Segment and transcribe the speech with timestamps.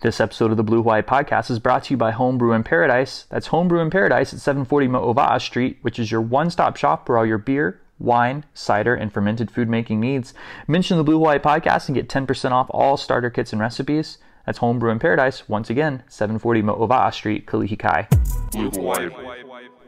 [0.00, 3.26] This episode of the Blue Hawaii Podcast is brought to you by Homebrew in Paradise.
[3.30, 7.26] That's Homebrew in Paradise at 740 Mo'ova'a Street, which is your one-stop shop for all
[7.26, 10.34] your beer, wine, cider, and fermented food making needs.
[10.68, 14.18] Mention the Blue Hawaii Podcast and get 10% off all starter kits and recipes.
[14.46, 18.08] That's Homebrew in Paradise, once again, 740 Mo'ova'a Street, Kalihi
[18.52, 19.10] Blue Hawaii.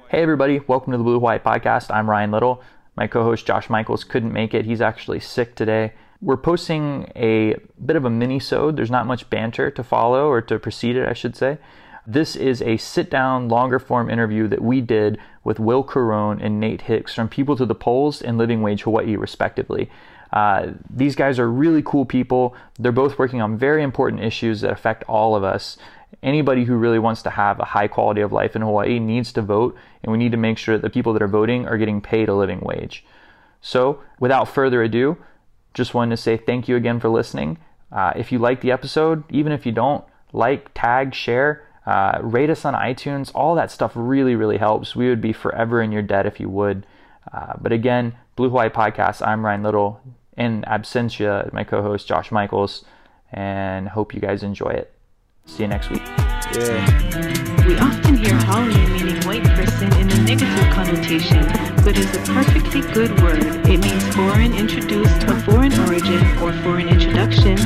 [0.08, 1.88] Hey everybody, welcome to the Blue Hawaii Podcast.
[1.88, 2.64] I'm Ryan Little.
[2.96, 4.64] My co-host Josh Michaels couldn't make it.
[4.64, 5.92] He's actually sick today.
[6.22, 8.76] We're posting a bit of a mini-sode.
[8.76, 11.58] There's not much banter to follow or to precede it, I should say.
[12.06, 16.82] This is a sit-down, longer form interview that we did with Will Caron and Nate
[16.82, 19.90] Hix from People to the Polls and Living Wage Hawaii, respectively.
[20.32, 22.54] Uh, these guys are really cool people.
[22.78, 25.78] They're both working on very important issues that affect all of us.
[26.22, 29.42] Anybody who really wants to have a high quality of life in Hawaii needs to
[29.42, 32.00] vote, and we need to make sure that the people that are voting are getting
[32.00, 33.04] paid a living wage.
[33.60, 35.16] So, without further ado,
[35.74, 37.58] just wanted to say thank you again for listening.
[37.92, 42.50] Uh, if you like the episode, even if you don't, like, tag, share, uh, rate
[42.50, 43.32] us on iTunes.
[43.34, 44.94] All that stuff really, really helps.
[44.94, 46.86] We would be forever in your debt if you would.
[47.32, 50.00] Uh, but again, Blue Hawaii Podcast, I'm Ryan Little,
[50.36, 52.84] in absentia, my co host Josh Michaels,
[53.32, 54.92] and hope you guys enjoy it.
[55.46, 57.49] See you next week.
[57.70, 61.46] We often hear haole meaning white person in a negative connotation,
[61.84, 63.44] but is a perfectly good word.
[63.64, 67.56] It means foreign introduced of foreign origin or foreign introduction.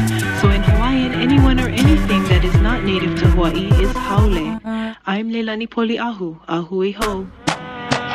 [0.42, 4.60] So in Hawaiian, anyone or anything that is not native to Hawaii is haole.
[5.06, 7.26] I'm Leilani Poliahu, ahui ho.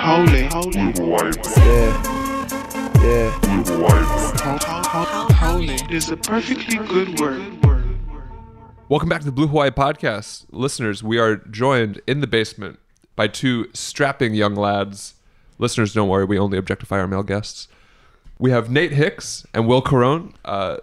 [0.03, 1.33] Haole, Blue Hawaii.
[1.57, 1.89] yeah,
[3.01, 3.39] yeah.
[3.41, 5.33] Blue Hawaii.
[5.41, 7.68] Haole is a perfectly good word.
[8.89, 10.45] Welcome back to the Blue Hawaii Podcast.
[10.51, 12.79] Listeners, we are joined in the basement
[13.15, 15.13] by two strapping young lads.
[15.59, 17.67] Listeners, don't worry, we only objectify our male guests.
[18.39, 20.33] We have Nate Hix and Will Caron.
[20.43, 20.77] Uh,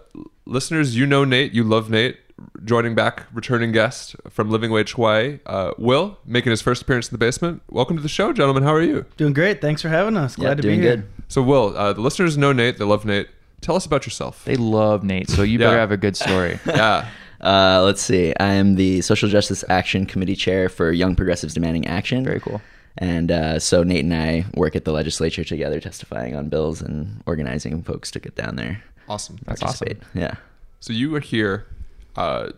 [0.45, 2.17] listeners, you know Nate, you love Nate.
[2.63, 5.39] Joining back, returning guest from Living Wage Hawaii.
[5.45, 7.61] Uh, Will, making his first appearance in the basement.
[7.69, 8.61] Welcome to the show, gentlemen.
[8.63, 9.05] How are you?
[9.17, 9.59] Doing great.
[9.59, 10.35] Thanks for having us.
[10.37, 10.95] Glad Yeah, to doing be here.
[10.97, 11.07] good.
[11.27, 13.27] So, Will, uh, the listeners know Nate, they love Nate.
[13.59, 14.45] Tell us about yourself.
[14.45, 15.65] They love Nate, so you Yeah.
[15.65, 16.59] better have a good story.
[16.67, 17.09] yeah.
[17.41, 18.33] Uh, let's see.
[18.39, 22.23] I am the Social Justice Action Committee Chair for Young Progressives Demanding Action.
[22.23, 22.61] Very cool.
[22.97, 27.21] And uh, so Nate and I work at the legislature together, testifying on bills and
[27.27, 28.83] organizing folks to get down there.
[29.07, 29.37] Awesome.
[29.45, 29.99] That's participate.
[30.15, 30.35] Yeah.
[30.79, 31.67] So you are here
[32.15, 32.49] uh,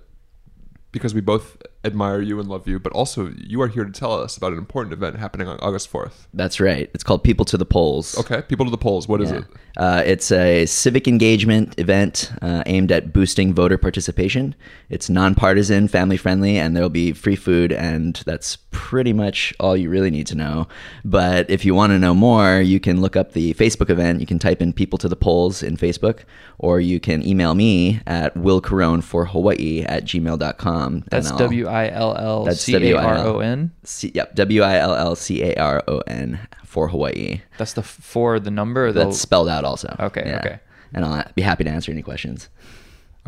[0.92, 4.12] because we both admire you and love you, but also you are here to tell
[4.14, 6.28] us about an important event happening on August 4th.
[6.34, 6.90] That's right.
[6.94, 8.18] It's called People to the Polls.
[8.20, 9.08] Okay, people to the polls.
[9.08, 9.38] What is Yeah.
[9.40, 9.46] it?
[9.78, 14.56] Uh, it's a civic engagement event uh, aimed at boosting voter participation.
[14.90, 19.90] It's nonpartisan, family friendly, and there'll be free food, and that's pretty much all you
[19.90, 20.68] really need to know.
[21.06, 24.20] But if you want to know more, you can look up the Facebook event.
[24.20, 26.20] You can type in People to the Polls in Facebook,
[26.58, 31.06] or you can email me at willcaron for Hawaii at gmail.com.
[31.10, 33.72] That's and I'll- W I L L That's C A R O N.
[33.84, 37.42] C- yep, W I L L C A R O N for Hawaii.
[37.58, 38.92] That's the f- for the number.
[38.92, 39.96] The, That's spelled out also.
[40.00, 40.60] Okay, okay.
[40.94, 42.50] And I'll be happy to answer any questions.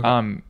[0.03, 0.43] Um,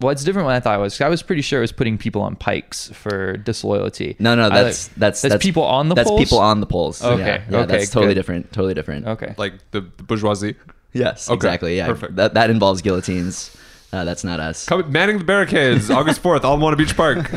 [0.00, 0.96] well, it's different than I thought it was.
[0.96, 4.16] 'cause I was pretty sure it was putting people on pikes for disloyalty.
[4.18, 6.04] No, no, I that's that's that's people on the polls.
[6.06, 6.20] that's polls?
[6.24, 7.04] people on the polls.
[7.04, 8.20] Okay, yeah, yeah, okay, that's totally good.
[8.20, 8.52] different.
[8.52, 9.06] Totally different.
[9.06, 9.34] Okay.
[9.36, 10.56] Like the, the bourgeoisie.
[10.92, 11.76] Yes, Okay, exactly.
[11.76, 12.16] Yeah, perfect.
[12.16, 13.54] that that involves guillotines.
[13.92, 14.66] Uh, that's not us.
[14.66, 17.32] Come, manning the barricades, August 4th, Ala Beach Park.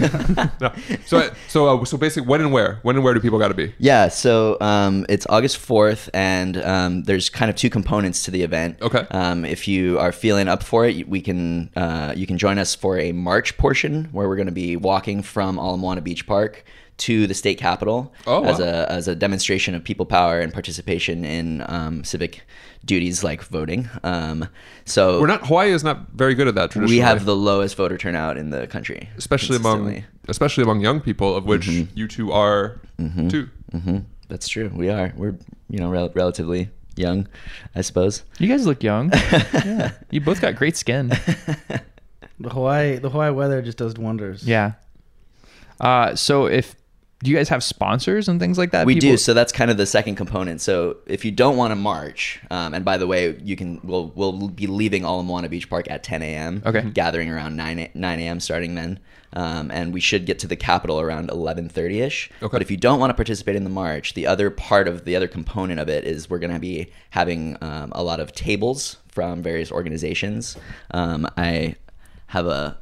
[0.61, 0.71] no.
[1.05, 2.79] So, so, uh, so basically, when and where?
[2.83, 3.73] When and where do people got to be?
[3.79, 8.43] Yeah, so um, it's August 4th, and um, there's kind of two components to the
[8.43, 8.81] event.
[8.81, 9.05] Okay.
[9.09, 12.75] Um, if you are feeling up for it, we can uh, you can join us
[12.75, 16.63] for a march portion where we're going to be walking from Ala Moana Beach Park
[16.97, 18.65] to the state capitol Oh, as wow.
[18.65, 22.43] a as a demonstration of people power and participation in um, civic
[22.85, 23.89] duties like voting.
[24.03, 24.47] Um,
[24.85, 26.97] so We're not, Hawaii is not very good at that traditionally.
[26.97, 31.35] we have the lowest voter turnout in the country, especially among, especially among young people,
[31.35, 32.79] of which you two are
[33.29, 33.49] too.
[33.71, 34.69] hmm That's true.
[34.75, 35.13] We are.
[35.15, 35.35] We're
[35.69, 37.27] you know rel- relatively young,
[37.73, 38.23] I suppose.
[38.37, 39.11] You guys look young.
[39.53, 39.91] yeah.
[40.11, 41.11] You both got great skin.
[42.39, 44.44] The Hawaii, the Hawaii weather just does wonders.
[44.45, 44.73] Yeah.
[45.79, 46.75] Uh, so if
[47.23, 48.85] do you guys have sponsors and things like that?
[48.85, 49.15] We do.
[49.15, 50.59] So that's kind of the second component.
[50.59, 54.11] So if you don't want to march, um, and by the way, you can we'll
[54.13, 56.61] we'll be leaving Ala Moana Beach Park at 10 a.m.
[56.65, 56.81] Okay.
[56.81, 58.41] Gathering around 9 a- 9 a.m.
[58.41, 58.99] starting then,
[59.31, 62.29] um, and we should get to the Capitol around 11:30 ish.
[62.41, 62.51] Okay.
[62.51, 65.15] But if you don't want to participate in the march, the other part of the
[65.15, 68.97] other component of it is we're going to be having um, a lot of tables
[69.07, 70.57] from various organizations.
[70.91, 71.75] Um, I
[72.27, 72.77] have a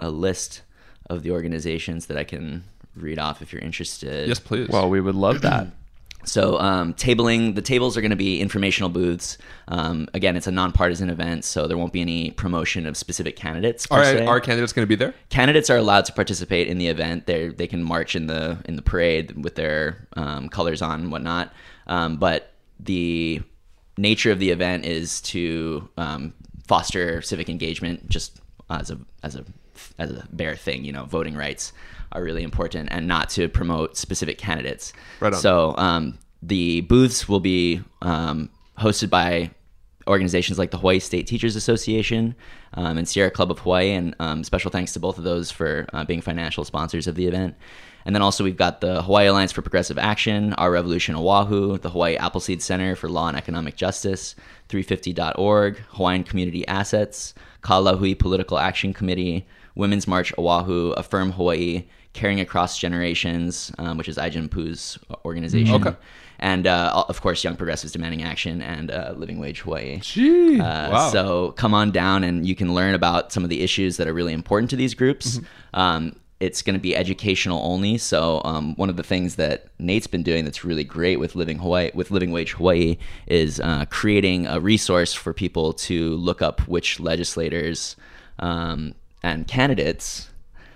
[0.00, 0.62] a list
[1.08, 2.64] of the organizations that I can
[2.96, 4.28] read off if you're interested.
[4.28, 4.68] Yes, please.
[4.68, 5.68] well, we would love that.
[6.24, 9.38] So, um, tabling, the tables are going to be informational booths.
[9.68, 13.86] Um, again, it's a nonpartisan event, so there won't be any promotion of specific candidates.
[13.86, 14.26] per Are, se.
[14.26, 15.14] are candidates going to be there?
[15.30, 17.24] candidates are allowed to participate in the event.
[17.24, 21.10] They they can march in the in the parade with their um, colors on and
[21.10, 21.54] whatnot.
[21.86, 23.40] Um, but the
[23.96, 26.34] nature of the event is to um,
[26.66, 29.44] foster civic engagement, just as a as a
[29.98, 30.84] as a bare thing.
[30.84, 31.72] You know, voting rights
[32.12, 34.92] are really important, and not to promote specific candidates.
[35.20, 35.40] Right on.
[35.40, 39.50] So um, the booths will be um, hosted by
[40.06, 42.34] organizations like the Hawaii State Teachers Association
[42.74, 43.92] um, and Sierra Club of Hawaii.
[43.92, 47.26] And um, special thanks to both of those for uh, being financial sponsors of the
[47.26, 47.54] event.
[48.04, 51.90] And then also we've got the Hawaii Alliance for Progressive Action, Our Revolution Oahu, the
[51.90, 54.34] Hawaii Appleseed Center for Law and Economic Justice,
[54.68, 62.78] 350.org, Hawaiian Community Assets, Kalahui Political Action Committee, Women's March Oahu, Affirm Hawaii, Caring Across
[62.78, 65.74] Generations, um, which is Ajin Poo's organization.
[65.74, 65.96] Okay.
[66.40, 70.00] And uh, of course, Young Progressives Demanding Action and uh, Living Wage Hawaii.
[70.00, 71.10] Gee, Uh, wow.
[71.10, 74.14] So come on down and you can learn about some of the issues that are
[74.14, 75.38] really important to these groups.
[75.74, 77.98] Um, it's going to be educational only.
[77.98, 81.58] So um, one of the things that Nate's been doing that's really great with Living
[81.58, 82.96] Hawaii, with Living Wage Hawaii,
[83.26, 87.94] is uh, creating a resource for people to look up which legislators
[88.38, 90.30] um, and candidates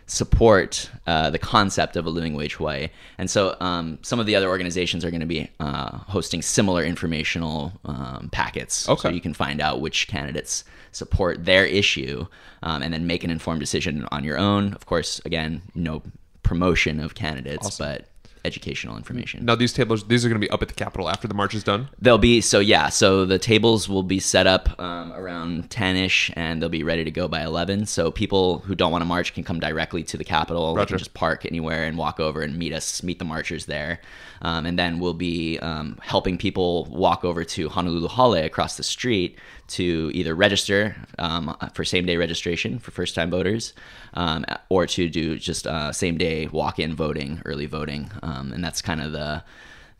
[0.06, 2.88] support uh, the concept of a living wage Hawaii.
[3.16, 6.84] And so um, some of the other organizations are going to be uh, hosting similar
[6.84, 8.86] informational um, packets.
[9.08, 12.26] So you can find out which candidates support their issue
[12.62, 14.74] um, and then make an informed decision on your own.
[14.74, 16.02] Of course, again, no
[16.42, 18.04] promotion of candidates, but
[18.44, 19.44] educational information.
[19.44, 21.54] now these tables, these are going to be up at the Capitol after the march
[21.54, 21.88] is done.
[22.00, 22.88] They'll be so yeah.
[22.88, 27.04] So the tables will be set up um, around ten ish, and they'll be ready
[27.04, 27.86] to go by eleven.
[27.86, 30.74] So people who don't want to march can come directly to the Capitol.
[30.74, 34.00] They can just park anywhere and walk over and meet us, meet the marchers there,
[34.44, 38.82] um, and then we'll be um, helping people walk over to Honolulu Hale across the
[38.82, 39.38] street
[39.68, 43.72] to either register um, for same day registration for first time voters,
[44.12, 48.62] um, or to do just uh, same day walk in voting, early voting, um, and
[48.62, 49.42] that's kind of the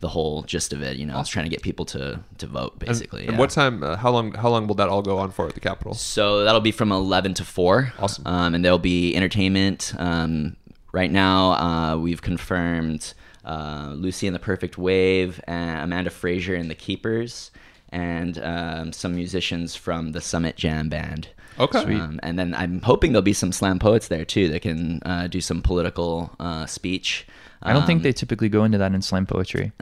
[0.01, 0.97] the whole gist of it.
[0.97, 3.23] You know, it's trying to get people to to vote basically.
[3.23, 3.39] And yeah.
[3.39, 3.81] what time?
[3.81, 4.33] Uh, how long?
[4.33, 5.95] How long will that all go on for at the Capitol?
[5.95, 7.93] So that'll be from 11 to 4.
[7.97, 8.27] Awesome.
[8.27, 9.95] Um, and there'll be entertainment.
[9.97, 10.55] Um,
[10.91, 13.15] right now, uh, we've confirmed
[13.45, 17.51] uh, Lucy and the Perfect Wave, and Amanda Frazier and the Keepers,
[17.89, 21.29] and um, some musicians from the Summit Jam Band.
[21.57, 21.83] Okay.
[21.83, 22.01] Sweet.
[22.01, 25.27] Um, and then I'm hoping there'll be some slam poets there too that can uh,
[25.27, 27.25] do some political uh, speech.
[27.63, 29.71] I don't think Um, they typically go into that in slam poetry,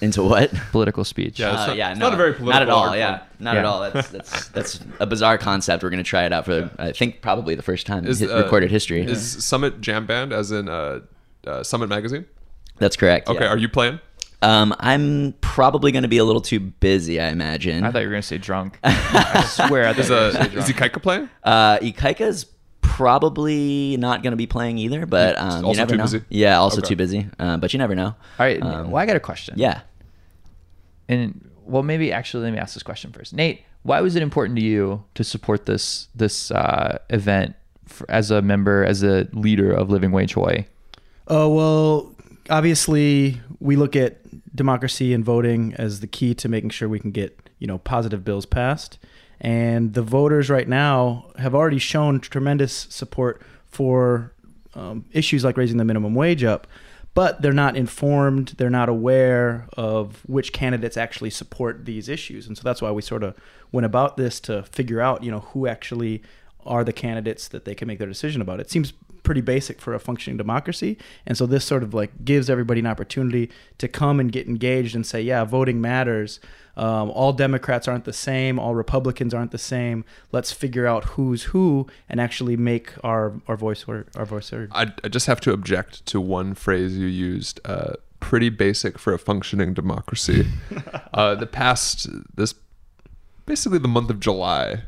[0.00, 0.52] into what?
[0.70, 1.40] political speech.
[1.40, 1.52] Yeah.
[1.52, 2.52] It's Uh, not- yeah, it's no, not a very political.
[2.52, 2.88] not at all.
[2.90, 3.28] art Yeah, form.
[3.40, 3.58] not Yeah.
[3.60, 3.80] at all.
[3.80, 5.82] That's that's that's a bizarre concept.
[5.82, 8.42] We're gonna try it out for I think probably the first time in hi- uh,
[8.42, 9.02] recorded history.
[9.02, 11.00] Is Summit Jam Band, as in uh,
[11.46, 12.26] uh, Summit Magazine?
[12.78, 13.28] That's correct.
[13.28, 13.44] Okay.
[13.44, 13.50] yeah.
[13.50, 14.00] Are you playing?
[14.42, 17.20] Um, I'm probably gonna be a little too busy.
[17.20, 17.84] I imagine.
[17.84, 18.78] I thought you were gonna say drunk.
[18.84, 20.68] I swear, I thought Is you were uh, gonna is.
[20.68, 21.30] Ikaika playing?
[21.44, 22.46] Uh, Ikaika's
[22.80, 26.04] probably not gonna be playing either, but um, you Also never too know.
[26.04, 26.22] busy?
[26.28, 26.88] Yeah, also Okay.
[26.88, 27.26] too busy.
[27.38, 28.06] Uh, but you never know.
[28.06, 28.60] All right.
[28.60, 29.54] Um, well, I got a question.
[29.58, 29.82] Yeah.
[31.08, 33.34] And well, maybe actually, let me ask this question first.
[33.34, 37.54] Nate, why was it important to you to support this this uh, event
[37.86, 40.64] for, as a member, as a leader of Living Wage Hawaii?
[41.28, 42.14] Oh well,
[42.50, 44.18] obviously we look at
[44.54, 48.24] democracy and voting as the key to making sure we can get you know positive
[48.24, 48.98] bills passed,
[49.40, 54.32] and the voters right now have already shown tremendous support for
[54.74, 56.66] um, issues like raising the minimum wage up.
[57.14, 58.54] But they're not informed.
[58.56, 63.02] They're not aware of which candidates actually support these issues, and so that's why we
[63.02, 63.36] sort of
[63.70, 66.22] went about this to figure out, you know, who actually
[66.64, 68.60] are the candidates that they can make their decision about.
[68.60, 70.98] It seems pretty basic for a functioning democracy.
[71.26, 74.94] And so this sort of like gives everybody an opportunity to come and get engaged
[74.94, 76.40] and say, yeah, voting matters.
[76.76, 78.58] Um, all Democrats aren't the same.
[78.58, 80.04] All Republicans aren't the same.
[80.32, 84.70] Let's figure out who's who and actually make our, our voice heard, our voice heard.
[84.74, 87.60] I, I just have to object to one phrase you used.
[87.64, 90.46] Uh, pretty basic for a functioning democracy.
[91.14, 92.54] uh, the past this
[93.44, 94.82] basically the month of July.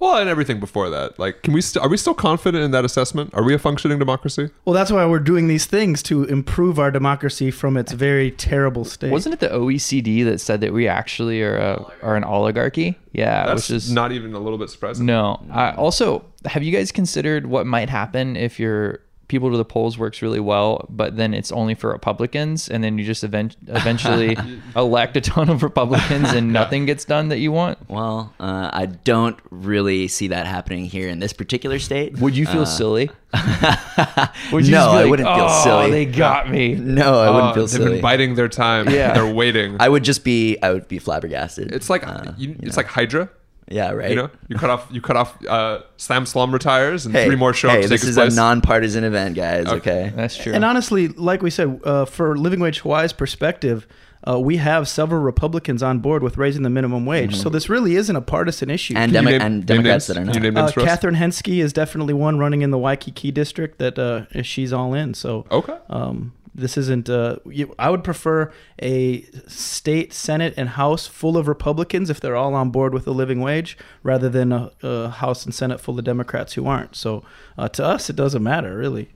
[0.00, 1.18] Well, and everything before that.
[1.18, 1.60] Like, can we?
[1.60, 3.30] St- are we still confident in that assessment?
[3.34, 4.50] Are we a functioning democracy?
[4.64, 8.86] Well, that's why we're doing these things to improve our democracy from its very terrible
[8.86, 9.12] state.
[9.12, 12.98] Wasn't it the OECD that said that we actually are a, are an oligarchy?
[13.12, 15.04] Yeah, That's which is not even a little bit surprising.
[15.04, 15.44] no.
[15.52, 19.96] Uh, also, have you guys considered what might happen if your people to the polls
[19.96, 24.36] works really well, but then it's only for Republicans, and then you just event- eventually
[24.76, 27.78] elect a ton of Republicans, and nothing gets done that you want.
[27.88, 32.18] Well, uh, I don't really see that happening here in this particular state.
[32.18, 33.10] Would you feel Uh, silly?
[33.32, 33.40] no,
[34.52, 35.90] Would you just be I wouldn't feel "Oh, silly.
[35.90, 36.74] They got me.
[36.74, 37.92] No, I wouldn't Uh, feel they've silly.
[37.92, 38.90] been biding their time.
[38.90, 39.12] Yeah.
[39.14, 39.76] They're waiting.
[39.80, 41.72] I would just be, I would be flabbergasted.
[41.72, 42.80] it's like Uh, you, you it's know.
[42.80, 43.30] like Hydra.
[43.70, 44.10] Yeah, right.
[44.10, 47.36] You know, you cut off you cut off uh, Slam Slum retires and hey, three
[47.36, 47.70] more shows.
[47.72, 48.32] hey, this is place.
[48.32, 49.66] a non-partisan event, guys.
[49.66, 49.76] Okay.
[50.06, 50.12] Okay.
[50.14, 50.52] That's true.
[50.52, 53.86] And honestly, like we said, uh, for Living Wage Hawaii's perspective,
[54.28, 57.34] uh, we have several Republicans on board with raising the minimum wage.
[57.36, 58.92] So this really isn't a partisan issue.
[58.96, 60.16] And, Can Demo- name- and Democrats names?
[60.16, 60.34] that are Can not.
[60.34, 60.86] you name uh, names for us?
[60.86, 65.14] Catherine Hensky is definitely one running in the Waikiki district that uh, she's all in.
[65.14, 65.76] So Okay.
[65.88, 67.08] um, this isn't.
[67.08, 72.36] Uh, you, I would prefer a state Senate and House full of Republicans if they're
[72.36, 75.98] all on board with a living wage, rather than a, a House and Senate full
[75.98, 76.94] of Democrats who aren't.
[76.96, 77.24] So
[77.58, 79.10] uh, to us, it doesn't matter really.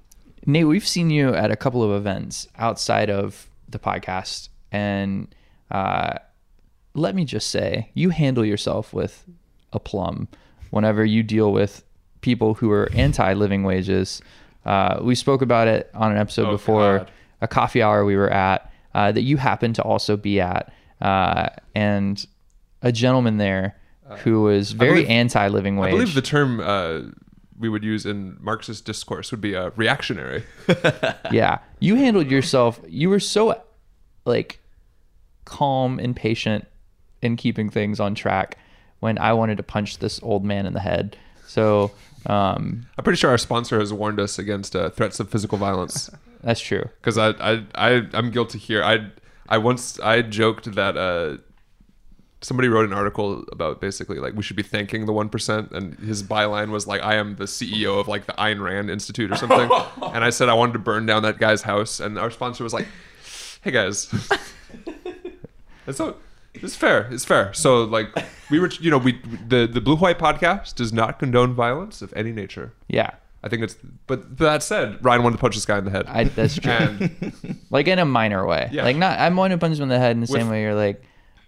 [0.47, 5.35] Nate, we've seen you at a couple of events outside of the podcast, and
[5.71, 6.19] uh,
[6.95, 9.25] let me just say, you handle yourself with
[9.73, 10.29] aplomb
[10.71, 11.83] whenever you deal with
[12.21, 14.21] people who are anti-living wages.
[14.65, 17.11] Uh, we spoke about it on an episode Oh, before, God.
[17.41, 21.49] A coffee hour we were at uh, that you happened to also be at, uh,
[21.75, 22.27] and
[22.83, 23.77] a gentleman there
[24.19, 25.89] who was very believe- anti-living wage.
[25.89, 27.01] I believe the term uh,
[27.59, 30.45] we would use in Marxist discourse would be uh, reactionary.
[31.33, 33.61] yeah you handled yourself you were so
[34.25, 34.61] like
[35.45, 36.67] calm and patient
[37.23, 38.57] in keeping things on track
[39.01, 41.91] when i wanted to punch this old man in the head so
[42.27, 46.11] um I'm pretty sure our sponsor has warned us against uh, threats of physical violence
[46.45, 48.85] that's true because I, I I I'm guilty here.
[48.85, 49.11] I
[49.49, 51.39] I once I joked that uh,
[52.43, 55.99] somebody wrote an article about basically like we should be thanking the one percent, and
[55.99, 59.37] his byline was like I am the CEO of like the Ayn Rand Institute or
[59.37, 59.71] something,
[60.15, 62.75] and I said I wanted to burn down that guy's house, and our sponsor was
[62.75, 62.87] like,
[63.63, 64.13] Hey guys,
[65.87, 66.17] and so
[66.53, 67.09] it's fair.
[67.11, 67.53] It's fair.
[67.55, 68.09] So like
[68.51, 72.13] we were, you know, we the the Blue Hawaii podcast does not condone violence of
[72.15, 72.75] any nature.
[72.89, 73.13] yeah
[73.45, 76.07] I think it's, but that said, Ryan wanted to punch this guy in the head.
[76.09, 78.85] I, that's true and like in a minor way Yeah.
[78.85, 80.63] like not i'm wanting to punch him in the head in the With- same way
[80.63, 81.03] you're like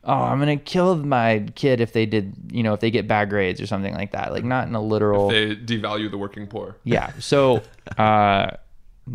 [0.04, 3.30] oh i'm gonna kill my kid if they did you know if they get bad
[3.30, 6.76] grades or something like that like not in a literal they devalue the working poor.
[6.84, 7.62] yeah so
[7.98, 8.50] uh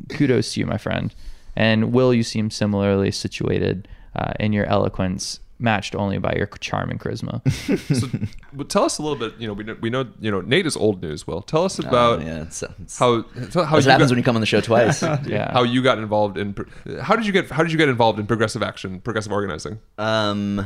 [0.10, 1.14] kudos to you my friend
[1.56, 6.89] and will you seem similarly situated uh, in your eloquence matched only by your charm
[6.89, 7.39] and charisma
[8.00, 8.08] So,
[8.56, 9.39] well, tell us a little bit.
[9.39, 10.08] You know, we know, we know.
[10.20, 11.27] You know, Nate is old news.
[11.27, 14.10] Will tell us Oh, about yeah, it's, it's, how tell- how that's you what happens
[14.10, 15.01] got, when you come on the show twice.
[15.25, 16.56] yeah how you got involved in.
[17.01, 19.80] How did you get How did you get involved in progressive action, progressive organizing?
[19.98, 20.65] Um,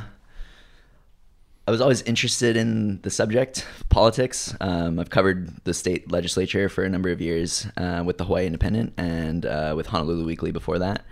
[1.68, 4.56] I was always interested in the subject, politics.
[4.62, 8.46] Um, I've covered the state legislature for a number of years uh, with the Hawaii
[8.46, 11.04] Independent and uh, with Honolulu Weekly before that.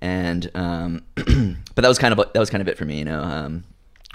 [0.00, 2.98] And um, but that was kind of that was kind of it for me.
[2.98, 3.64] You know, um,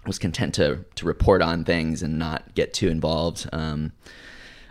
[0.06, 3.50] was content to to report on things and not get too involved.
[3.52, 3.92] Um,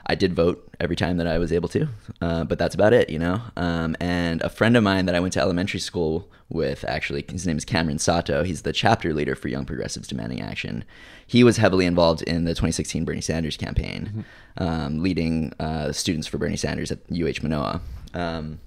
[0.07, 1.89] I did vote every time that I was able to,
[2.21, 3.41] uh, but that's about it, you know.
[3.57, 7.47] Um, and a friend of mine that I went to elementary school with, actually, his
[7.47, 8.43] name is Cameron Sato.
[8.43, 10.85] He's the chapter leader for Young Progressives Demanding Action.
[11.25, 14.25] He was heavily involved in the 2016 Bernie Sanders campaign,
[14.59, 17.81] um, leading uh, students for Bernie Sanders at UH Manoa.
[18.13, 18.59] Um,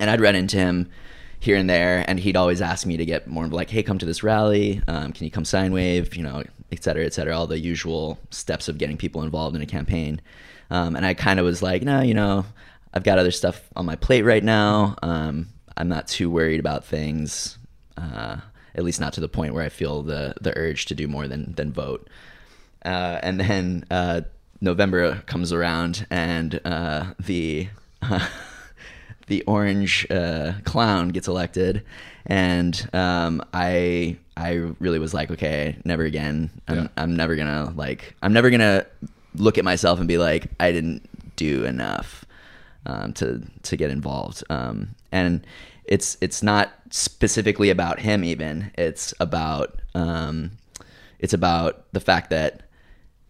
[0.00, 0.90] and I'd run into him
[1.40, 3.98] here and there, and he'd always ask me to get more of like, "Hey, come
[3.98, 4.82] to this rally.
[4.88, 6.16] Um, can you come sign wave?
[6.16, 7.36] You know, et cetera, et cetera.
[7.36, 10.20] All the usual steps of getting people involved in a campaign."
[10.70, 12.44] Um, and I kind of was like, "No, you know,
[12.92, 14.96] I've got other stuff on my plate right now.
[15.02, 17.58] Um, I'm not too worried about things,
[17.96, 18.38] uh,
[18.74, 21.28] at least not to the point where I feel the the urge to do more
[21.28, 22.08] than than vote."
[22.84, 24.22] Uh, and then uh,
[24.60, 27.68] November comes around, and uh, the
[29.26, 31.82] the orange uh, clown gets elected,
[32.26, 36.50] and um, I I really was like, okay, never again.
[36.68, 36.88] I'm, Yeah.
[36.96, 38.86] I'm never gonna like I'm never gonna
[39.34, 42.24] look at myself and be like I didn't do enough
[42.86, 44.44] um, to to get involved.
[44.50, 45.46] Um, and
[45.84, 48.24] it's it's not specifically about him.
[48.24, 50.52] Even it's about um,
[51.18, 52.62] it's about the fact that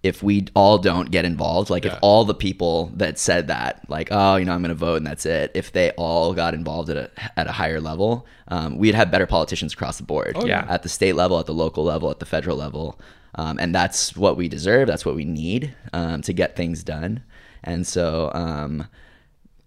[0.06, 1.92] if we all don't get involved, like Yeah.
[1.94, 4.96] if all the people that said that, like, oh, you know, I'm going to vote
[4.96, 8.78] and that's it, if they all got involved at a at a higher level, um,
[8.78, 10.32] we'd have better politicians across the board.
[10.36, 10.64] Oh, yeah.
[10.68, 12.98] at the state level, at the local level, at the federal level,
[13.34, 14.86] um, and that's what we deserve.
[14.88, 17.22] That's what we need um, to get things done.
[17.64, 18.86] And so, um,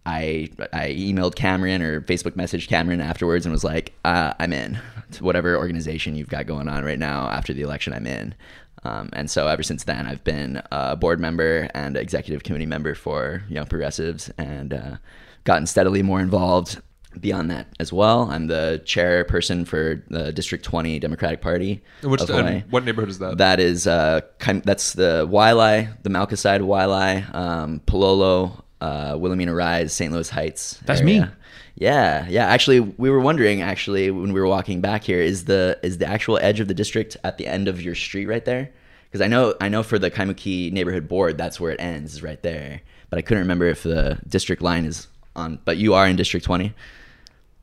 [0.05, 4.79] I I emailed Cameron or Facebook messaged Cameron afterwards and was like, uh, I'm in
[5.11, 7.93] to whatever organization you've got going on right now after the election.
[7.93, 8.33] I'm in.
[8.83, 12.95] Um, and so ever since then, I've been a board member and executive committee member
[12.95, 14.97] for Young Progressives and uh,
[15.43, 16.81] gotten steadily more involved
[17.19, 18.29] beyond that as well.
[18.29, 21.81] I'm the chairperson for the District 20 Democratic Party.
[22.03, 23.37] Which, of and what neighborhood is that?
[23.37, 29.15] That is uh, kind that's the Waialae, the mauka side of Waialae, um, Palolo, uh,
[29.17, 30.11] Wilhelmina Rise, St.
[30.13, 30.79] Louis Heights.
[30.85, 31.21] That's area.
[31.21, 31.31] me.
[31.75, 32.47] Yeah, yeah.
[32.47, 33.61] Actually, we were wondering.
[33.61, 36.73] Actually, when we were walking back here, is the is the actual edge of the
[36.73, 38.71] district at the end of your street right there?
[39.05, 42.23] Because I know I know for the Kaimuki neighborhood board, that's where it ends, is
[42.23, 42.81] right there.
[43.09, 45.59] But I couldn't remember if the district line is on.
[45.65, 46.73] But you are in District Twenty.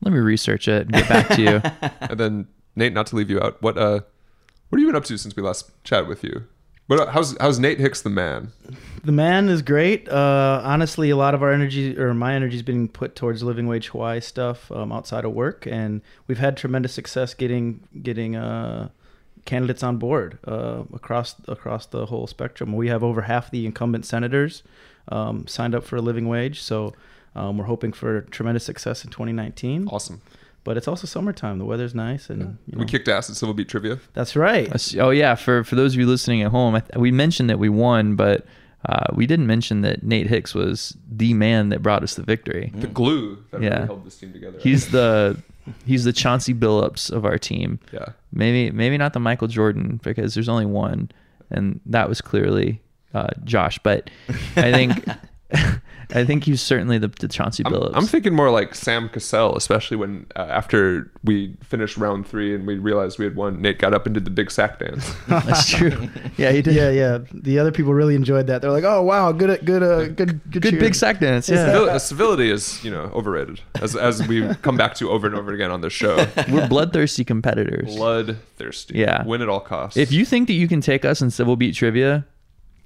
[0.01, 1.61] Let me research it and get back to you.
[2.01, 4.01] and then Nate, not to leave you out, what uh,
[4.69, 6.47] what have you been up to since we last chatted with you?
[6.89, 8.51] Uh, how's how's Nate Hix the man?
[9.03, 10.07] The man is great.
[10.07, 13.67] Uh, honestly, a lot of our energy, or my energy, is being put towards living
[13.67, 18.89] wage Hawaii stuff um, outside of work, and we've had tremendous success getting getting uh,
[19.45, 22.73] candidates on board uh, across across the whole spectrum.
[22.73, 24.63] We have over half the incumbent senators
[25.09, 26.93] um, signed up for a living wage, so
[27.35, 29.89] um, we're hoping for tremendous success in 2019.
[29.91, 30.21] Awesome.
[30.67, 33.53] But it's also summertime; the weather's nice, and you know, We kicked ass at Civil
[33.55, 33.99] Beat Trivia.
[34.13, 34.69] that's right.
[34.99, 37.57] Oh yeah, for for those of you listening at home, I th- we mentioned that
[37.57, 38.45] we won, but
[38.85, 42.73] uh, we didn't mention that Nate Hix was the man that brought us the victory.
[42.75, 43.75] The glue that Yeah.
[43.75, 44.59] really held this team together.
[44.59, 45.37] He's the
[45.85, 47.79] he's the Chauncey Billups of our team.
[47.93, 48.09] yeah.
[48.33, 51.09] Maybe maybe not the Michael Jordan because there's only one,
[51.49, 52.81] and that was clearly
[53.13, 53.79] uh, Josh.
[53.83, 54.09] But
[54.57, 55.05] I think
[56.13, 57.91] I think he's certainly the, the Chauncey I'm, Billups.
[57.93, 62.65] I'm thinking more like Sam Cassell, especially when uh, after we finished round three and
[62.65, 65.13] we realized we had won, Nate got up and did the big sack dance.
[65.27, 66.09] That's true.
[66.37, 66.75] Yeah, he did.
[66.75, 67.19] yeah, yeah.
[67.33, 68.61] The other people really enjoyed that.
[68.61, 71.49] They're like, "Oh wow, good, good, uh, good, good, Good big sack dance.
[71.49, 71.65] Yeah.
[71.65, 75.35] Civil- uh, civility is, you know, overrated, as as we come back to over and
[75.35, 76.25] over again on this show.
[76.49, 77.95] We're bloodthirsty competitors.
[77.95, 78.97] Bloodthirsty.
[78.97, 79.25] Yeah.
[79.25, 79.97] Win at all costs.
[79.97, 82.25] If you think that you can take us in Civil Beat trivia,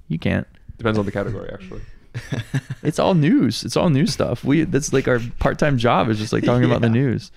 [0.08, 0.46] you can't.
[0.76, 1.82] depends on the category, actually.
[2.82, 3.64] It's all news.
[3.64, 4.42] It's all news stuff.
[4.44, 7.30] We that's like our part-time job is just like talking about the news.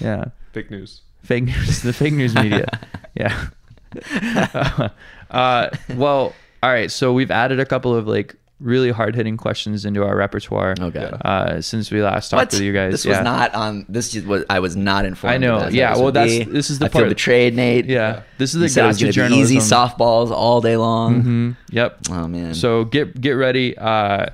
[0.00, 0.26] Yeah.
[0.52, 1.02] Fake news.
[1.22, 2.66] Fake news, the fake news media.
[3.16, 3.48] Yeah.
[5.30, 6.90] uh, well, all right.
[6.90, 10.74] So we've added a couple of like really hard-hitting questions into our repertoire.
[10.80, 11.10] Okay.
[11.24, 12.52] Uh, since we last talked What?
[12.52, 12.92] with you guys.
[12.92, 13.18] This yeah.
[13.18, 13.84] was not on.
[13.88, 14.44] This was.
[14.48, 15.34] I was not informed.
[15.34, 17.86] I know, yeah, This well, that's- be- this is the I feel part- betrayed, Nate.
[17.86, 18.22] Yeah.
[18.38, 21.22] This is the You said it was gotcha going easy softballs all day long.
[21.22, 21.56] Mhm.
[21.70, 21.98] Yep.
[22.10, 22.54] Oh man.
[22.54, 23.76] So get get ready.
[23.76, 24.26] Uh,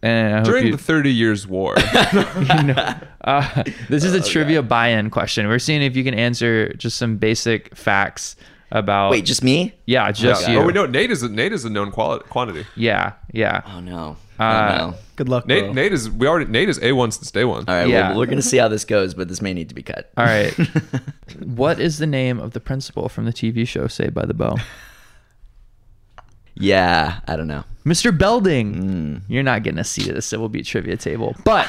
[0.00, 1.74] and I hope During you, the Thirty Years War,
[2.54, 2.94] you know,
[3.24, 5.48] uh, this Oh, is a trivia buy-in question.
[5.48, 8.36] We're seeing if you can answer just some basic facts
[8.70, 9.10] about.
[9.10, 9.74] wait, just me?
[9.86, 10.54] yeah, just yeah.
[10.54, 10.58] you.
[10.60, 12.66] Oh, we know Nate is a, Nate is a known quali- quantity.
[12.76, 13.62] Yeah, yeah.
[13.66, 14.16] Oh no.
[14.38, 14.94] Uh, oh no.
[15.16, 15.72] Good luck, Nate bro.
[15.72, 17.64] Nate is we already Nate is a one since day one.
[17.66, 17.88] All right.
[17.88, 18.10] Yeah.
[18.10, 20.12] Well, we're going to see how this goes, but this may need to be cut.
[20.16, 20.52] All right.
[21.44, 24.58] what is the name of the principal from the TV show Saved by the Bell?
[26.54, 27.18] yeah.
[27.26, 27.64] I don't know.
[27.84, 28.16] Mr.
[28.16, 28.74] Belding.
[28.74, 29.20] Mm.
[29.28, 31.34] You're not getting a seat at the Civil Beat trivia table.
[31.44, 31.68] But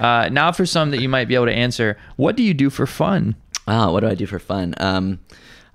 [0.00, 1.98] uh, now for some that you might be able to answer.
[2.16, 3.36] What do you do for fun?
[3.68, 3.92] Wow.
[3.92, 4.74] What do I do for fun?
[4.78, 5.18] Um,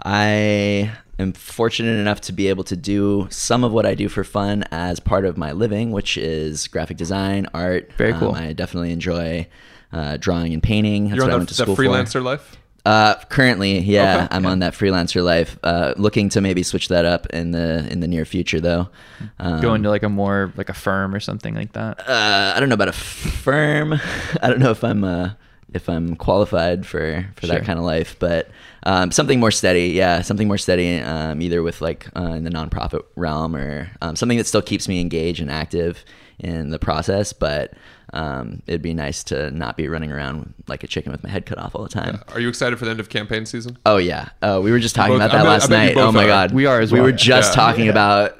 [0.03, 4.23] I am fortunate enough to be able to do some of what I do for
[4.23, 7.91] fun as part of my living, which is graphic design, art.
[7.93, 8.29] Very cool.
[8.29, 9.47] Um, I definitely enjoy
[9.91, 11.05] uh, drawing and painting.
[11.09, 12.21] That's You're what I on went the, to the school freelancer for.
[12.21, 12.57] life.
[12.83, 14.27] Uh, currently, yeah, Okay.
[14.31, 15.59] I'm on that freelancer life.
[15.61, 18.89] Uh, looking to maybe switch that up in the in the near future, though.
[19.37, 21.99] Um, Go into like a more like a firm or something like that.
[22.09, 23.93] uh, I don't know about a firm.
[24.41, 25.33] I don't know if I'm uh,
[25.73, 27.55] if I'm qualified for for Sure.
[27.57, 28.49] that kind of life, but
[28.83, 29.89] um, something more steady.
[29.89, 30.99] Yeah, something more steady.
[30.99, 34.87] Um, either with like uh, in the nonprofit realm or um, something that still keeps
[34.87, 36.03] me engaged and active
[36.39, 37.73] in the process, but.
[38.13, 41.45] Um, it'd be nice to not be running around like a chicken with my head
[41.45, 42.19] cut off all the time.
[42.33, 43.77] Are you excited for the end of campaign season?
[43.85, 45.95] Oh yeah, uh, we were just talking both- about that bet- last I bet you
[45.95, 46.03] night.
[46.03, 46.27] Oh my are.
[46.27, 47.55] god, We are as We were just Yeah.
[47.63, 48.35] talking about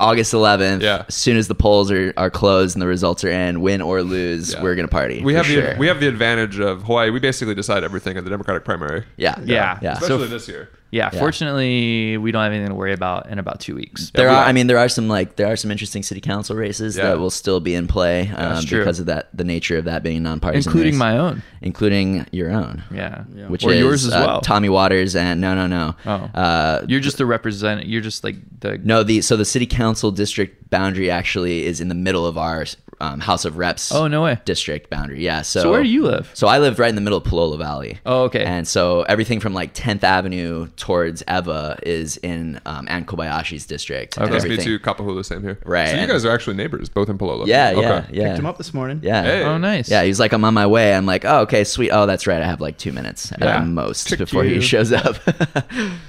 [0.00, 0.82] August 11th.
[0.82, 1.04] Yeah.
[1.08, 4.02] As soon as the polls are, are closed and the results are in, win or
[4.02, 4.62] lose, Yeah.
[4.62, 5.22] we're gonna party.
[5.22, 5.74] We for have sure.
[5.74, 7.10] the we have the advantage of Hawaii.
[7.10, 9.04] We basically decide everything in the Democratic primary.
[9.16, 9.78] yeah Yeah.
[9.82, 9.94] yeah.
[9.98, 10.68] So- Especially this year.
[10.94, 11.18] Yeah, Yeah.
[11.18, 14.12] fortunately, we don't have anything to worry about in about two weeks.
[14.14, 16.54] There we- are, I mean, there are some like there are some interesting city council
[16.54, 17.04] races Yeah.
[17.08, 20.22] that will still be in play um, because of that the nature of that being
[20.22, 20.98] nonpartisan, including race.
[20.98, 21.42] my own.
[21.62, 24.40] including your own, Yeah, which or is yours as uh, well.
[24.40, 25.96] Tommy Waters and no, no, no.
[26.06, 26.12] Oh.
[26.12, 27.86] uh, You're just the represent.
[27.86, 28.78] You're just like the.
[28.84, 32.66] No, the so the city council district boundary actually is in the middle of our
[33.04, 33.92] um, House of Reps.
[33.92, 34.38] Oh, no way.
[34.44, 35.22] District boundary.
[35.22, 35.42] Yeah.
[35.42, 36.30] So, So where do you live?
[36.34, 37.98] So I lived right in the middle of Palolo Valley.
[38.06, 38.44] Oh, okay.
[38.44, 44.16] And so everything from like 10th Avenue towards Ewa is in um, Ann Kobayashi's district.
[44.16, 44.72] and Nice to meet everything.
[44.72, 45.58] you, Kapahulu, same here.
[45.64, 47.46] Right, So you and- guys are actually neighbors, both in Palolo.
[47.46, 48.06] Yeah, yeah, Okay.
[48.12, 48.24] yeah.
[48.28, 49.00] Picked him up this morning.
[49.02, 49.22] Yeah.
[49.22, 49.42] Hey.
[49.44, 49.90] Oh, nice.
[49.90, 50.94] Yeah, he's like, I'm on my way.
[50.94, 51.90] I'm like, oh, okay, sweet.
[51.90, 52.40] Oh, that's right.
[52.42, 53.58] I have like two minutes Yeah.
[53.58, 54.56] at most Tricked before you.
[54.56, 55.16] he shows up.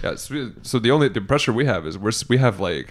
[0.03, 2.89] Yeah, so, so the only the pressure we have is we're we have like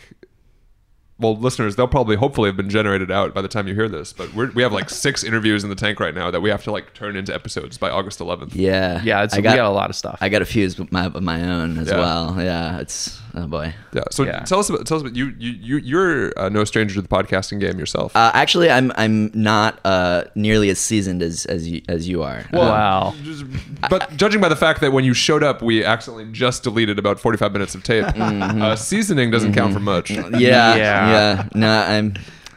[1.19, 4.13] well listeners they'll probably hopefully have been generated out by the time you hear this
[4.13, 6.65] but we're, we have like six interviews in the tank right now that we have
[6.65, 9.01] to like turn into episodes by August 11th yeah.
[9.05, 10.19] Yeah, it's, I we got, got a lot of stuff.
[10.21, 11.99] I got a few of my, my own as Yeah.
[11.99, 12.37] well.
[12.43, 13.75] Yeah, it's, oh boy.
[13.93, 14.41] yeah so Yeah.
[14.41, 17.09] tell us about tell us about you you, you you're uh, no stranger to the
[17.09, 21.83] podcasting game yourself Uh, actually, I'm I'm not uh, nearly as seasoned as as you,
[21.89, 22.45] as you are.
[22.53, 23.15] Well, wow.
[23.23, 23.45] just-
[23.91, 27.21] but judging by the fact that when you showed up we accidentally just deleted about
[27.21, 28.63] 45 minutes of tape Mm-hmm.
[28.63, 31.04] uh, seasoning doesn't count for much yeah, Yeah.
[31.11, 32.15] Yeah, No, I'm.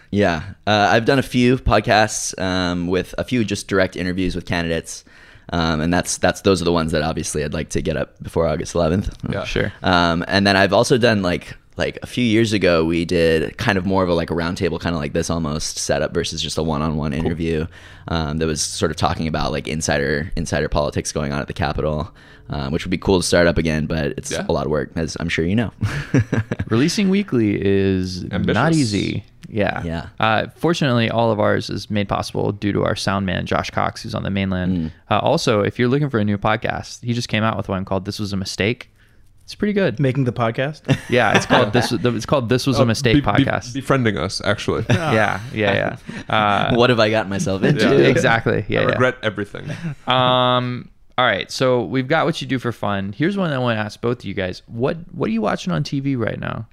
[0.09, 4.45] Yeah, uh, I've done a few podcasts um, with a few just direct interviews with
[4.45, 5.03] candidates,
[5.49, 8.21] um, and that's that's those are the ones that obviously I'd like to get up
[8.23, 9.13] before August 11th.
[9.31, 9.43] Yeah.
[9.43, 9.73] Sure.
[9.83, 13.77] Um, and then I've also done like like a few years ago we did kind
[13.77, 16.57] of more of a like a roundtable kind of like this almost setup versus just
[16.57, 17.67] a one-on-one interview
[18.07, 21.53] um, that was sort of talking about like insider insider politics going on at the
[21.53, 22.13] Capitol,
[22.49, 24.45] um, which would be cool to start up again, but it's Yeah.
[24.47, 25.71] a lot of work as I'm sure you know.
[26.69, 29.23] Releasing weekly is not easy.
[29.49, 29.81] Yeah.
[29.83, 30.09] Yeah.
[30.19, 34.03] Uh, fortunately, all of ours is made possible due to our sound man, Josh Cox,
[34.03, 34.91] who's on the mainland.
[35.09, 37.85] Uh, also, if you're looking for a new podcast, he just came out with one
[37.85, 38.89] called "This Was a Mistake."
[39.45, 39.97] It's pretty good.
[39.97, 40.81] Making the podcast.
[41.09, 41.93] Yeah, it's called this.
[41.93, 43.73] It's called "This Was a Mistake" Be- be- podcast.
[43.73, 45.97] befriending us actually yeah, yeah,
[46.29, 46.35] yeah.
[46.35, 47.85] Uh, what have I gotten myself into?
[47.85, 48.07] Yeah.
[48.09, 48.65] exactly.
[48.67, 48.89] Yeah, I yeah.
[48.89, 49.69] regret everything
[50.05, 50.89] Um.
[51.17, 53.11] All right, so we've got what you do for fun.
[53.11, 54.61] Here's one I want to ask both of you guys.
[54.67, 56.67] What What are you watching on TV right now?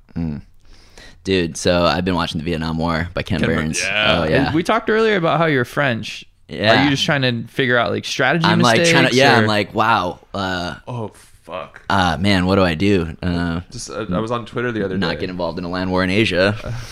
[1.24, 3.83] Dude, so I've been watching the Vietnam War by Ken, Ken Burns, Burns.
[3.83, 4.18] yeah.
[4.20, 4.54] Oh yeah.
[4.54, 6.26] We talked earlier about how you're French.
[6.48, 6.83] Yeah.
[6.83, 9.37] Are you just trying to figure out like strategy I'm like trying to yeah, or-
[9.42, 13.16] I'm like, wow, uh oh fuck uh man, what do I do?
[13.22, 15.20] Uh Just, uh, I was on Twitter the other not day.
[15.20, 16.54] get involved in a land war in Asia.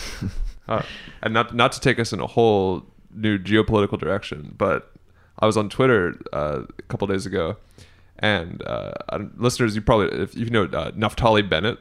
[0.69, 0.81] Uh,
[1.25, 4.92] and not not to take us in a whole new geopolitical direction, but
[5.43, 7.57] I was on Twitter uh, a couple days ago,
[8.21, 8.93] and uh,
[9.37, 11.79] listeners, you probably if you know uh, Naftali Bennett,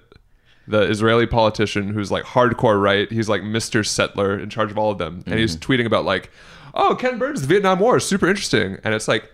[0.68, 3.10] the Israeli politician who's like hardcore right.
[3.12, 3.86] He's like Mr.
[3.86, 6.32] Settler in charge of all of them, and he's tweeting about like,
[6.74, 9.32] "Oh, Ken Burns, the Vietnam War is super interesting," and it's like,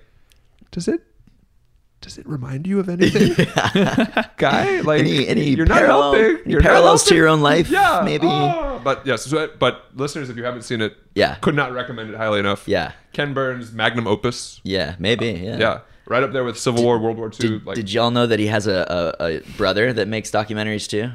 [0.72, 1.02] does it?
[2.08, 3.34] Does it remind you of anything,
[4.38, 4.80] guy?
[4.80, 6.41] Like, any any you're parallel, not helping.
[6.41, 7.70] any You're not parallels to your own life?
[7.70, 8.26] Yeah, maybe.
[8.28, 11.36] oh, but yes, so, but listeners, if you haven't seen it, Yeah.
[11.36, 12.65] could not recommend it highly enough.
[12.65, 12.93] Yeah.
[13.12, 14.62] Ken Burns' magnum opus.
[14.63, 15.32] Yeah, maybe.
[15.32, 15.58] Uh, yeah.
[15.58, 17.32] Yeah, right up there with Civil War, World War II.
[17.50, 20.88] Did, like, did y'all know that he has a, a, a brother that makes documentaries
[20.88, 21.12] too?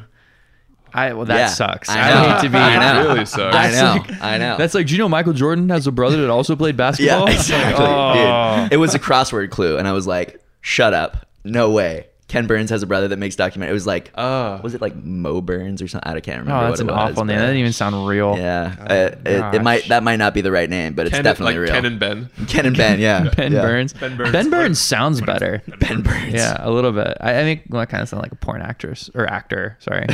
[0.95, 1.89] I well, that Yeah, sucks.
[1.89, 2.29] I I, know.
[2.35, 2.59] hate to be.
[2.59, 3.09] I know.
[3.15, 3.57] really sucks.
[3.57, 3.93] I know.
[4.03, 4.59] like- I know.
[4.59, 7.21] That's like, do you know Michael Jordan has a brother that also played basketball?
[7.31, 7.61] yeah, basketball?
[7.63, 7.87] exactly.
[7.87, 8.63] Oh.
[8.65, 11.27] Dude, it was a crossword clue, and I was like, "Shut up!
[11.45, 13.73] No way." Ken Burns has a brother that makes documentary.
[13.73, 14.59] It was like, oh.
[14.63, 16.11] was it like Mo Burns or something?
[16.11, 16.65] I can't remember.
[16.65, 17.37] Oh, that's what an was, awful name.
[17.37, 18.39] That doesn't even sound real.
[18.39, 19.63] Yeah, uh, it, it gosh.
[19.63, 21.75] might that might not be the right name, but it's Ken, definitely like real.
[21.75, 22.31] Ken and Ben.
[22.49, 23.29] Ken and Ben, yeah.
[23.37, 23.61] Ben yeah.
[23.61, 23.93] Burns.
[23.93, 24.33] Ben Burns.
[24.33, 25.63] Ben Burns sounds better.
[25.79, 26.33] Ben Burns.
[26.33, 27.15] Yeah, a little bit.
[27.21, 29.77] I, I think well, that kind of sounds like a porn actress or actor.
[29.81, 30.07] Sorry.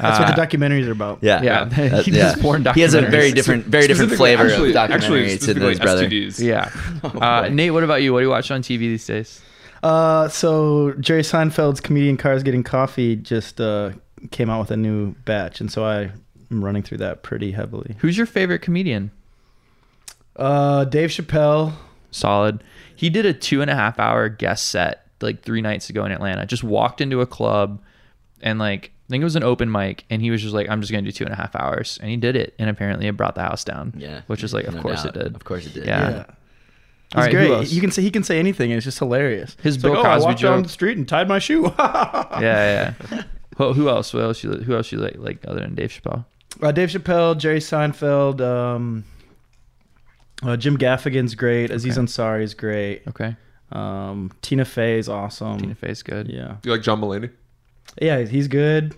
[0.00, 1.18] That's what the documentaries are about.
[1.20, 2.74] Yeah, Yeah, That- he does porn documentaries.
[2.74, 6.30] He has a very different, very different flavor actually, of documentary actually, to those specifically
[6.30, 7.22] brother.
[7.22, 7.42] Yeah.
[7.44, 8.14] Uh, Nate, what about you?
[8.14, 9.42] What do you watch on TV these days?
[9.82, 13.92] Uh, so Jerry Seinfeld's comedian Cars Getting Coffee just uh,
[14.30, 16.10] came out with a new batch, and so I
[16.50, 17.96] am running through that pretty heavily.
[17.98, 19.10] Who's your favorite comedian?
[20.34, 21.72] Uh, Dave Chappelle.
[22.10, 22.62] Solid.
[22.94, 26.12] He did a two and a half hour guest set like three nights ago in
[26.12, 26.46] Atlanta.
[26.46, 27.80] Just walked into a club
[28.40, 30.80] and like I think it was an open mic, and he was just like, "I'm
[30.80, 33.16] just gonna do two and a half hours," and he did it, and apparently it
[33.16, 33.94] brought the house down.
[33.96, 35.16] Yeah, which is like, of no course doubt.
[35.16, 35.36] it did.
[35.36, 35.86] Of course it did.
[35.86, 36.10] Yeah.
[36.10, 36.24] Yeah.
[37.14, 37.68] All He's right, great.
[37.72, 39.56] You can say he can say anything, and it's just hilarious.
[39.62, 41.72] His It's Bill like, oh, I Cosby walked down the street and tied my shoe.
[41.78, 43.22] yeah, yeah.
[43.56, 44.10] Who, who else?
[44.10, 44.42] Who else?
[44.42, 45.14] You, who else you like?
[45.16, 46.24] Like other than Dave Chappelle?
[46.62, 49.04] uh, Dave Chappelle, Jerry Seinfeld, um,
[50.42, 51.70] uh, Jim Gaffigan's great.
[51.70, 52.06] Aziz Okay.
[52.06, 53.02] Ansari is great.
[53.08, 53.36] Okay,
[53.72, 55.58] Um, Tina Fey is awesome.
[55.60, 56.28] Tina Fey's good.
[56.28, 57.30] Yeah, You like John Mulaney?
[58.00, 58.94] yeah, he's good.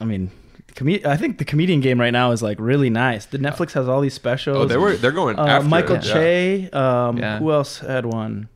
[0.00, 0.30] I mean,
[0.76, 3.26] com- I think the comedian game right now is like really nice.
[3.26, 4.56] The Netflix has all these specials.
[4.58, 4.96] Oh, they were.
[4.96, 6.06] They're going Uh, after Michael it.
[6.06, 6.12] Yeah.
[6.14, 6.70] Che.
[6.72, 7.38] Um, Yeah.
[7.38, 8.48] Who else had one?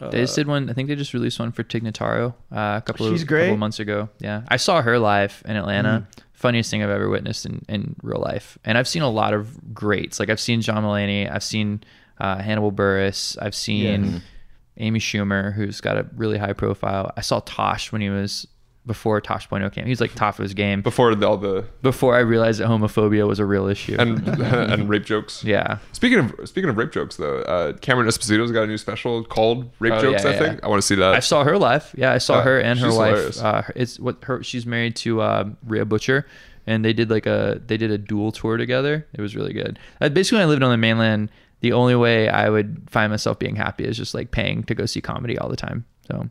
[0.00, 0.70] Uh, They just did one.
[0.70, 3.42] I think they just released one for Tig Notaro uh, a couple of great.
[3.44, 4.08] couple of months ago.
[4.18, 6.06] Yeah, I saw her live in Atlanta.
[6.16, 6.22] Mm.
[6.32, 8.56] Funniest thing I've ever witnessed in, in real life.
[8.64, 10.18] And I've seen a lot of greats.
[10.18, 11.30] Like I've seen John Mulaney.
[11.30, 11.82] I've seen
[12.18, 13.36] uh, Hannibal Buress.
[13.42, 14.18] I've seen Yeah.
[14.78, 17.12] Amy Schumer, who's got a really high profile.
[17.14, 18.46] I saw Tosh when he was
[18.90, 19.84] before Tosh Point came.
[19.84, 22.66] He was like top of his game Before the, all the before I realized that
[22.66, 23.94] homophobia was a real issue.
[23.98, 24.26] and
[24.72, 25.44] and rape jokes.
[25.44, 25.78] yeah.
[25.92, 29.70] Speaking of speaking of rape jokes, though, uh, Cameron Esposito's got a new special called
[29.78, 30.64] "Rape Oh, Jokes." yeah, I think.
[30.64, 31.14] I want to see that.
[31.14, 31.94] I saw her live.
[31.96, 33.38] Yeah, I saw Uh, her and her wife.
[33.40, 34.42] Uh, it's what her.
[34.42, 36.26] She's married to uh, Rhea Butcher,
[36.66, 39.06] and they did like a they did a dual tour together.
[39.12, 39.78] It was really good.
[40.00, 41.30] Basically, when I lived on the mainland.
[41.62, 44.86] The only way I would find myself being happy is just like paying to go
[44.86, 45.84] see comedy all the time.
[46.06, 46.30] So,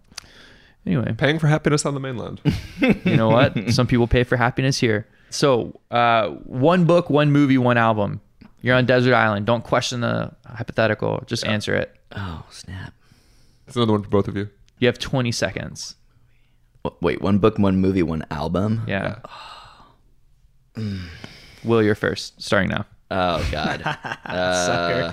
[0.86, 2.42] anyway, Paying for happiness on the mainland.
[2.80, 3.72] you know what?
[3.72, 5.08] Some people pay for happiness here.
[5.30, 8.22] So, uh, one book, one movie, one album.
[8.62, 9.46] You're on desert island.
[9.46, 11.24] Don't question the hypothetical.
[11.28, 11.96] Just answer it.
[12.13, 12.94] Oh snap!
[13.68, 14.50] It's another one for both of you.
[14.80, 15.96] You have 20 seconds.
[17.02, 18.82] Wait, one book, one movie, one album.
[18.88, 19.20] Yeah.
[21.63, 22.42] Will, you're first.
[22.42, 22.86] Starting now.
[23.12, 23.82] Oh God.
[24.26, 25.12] uh,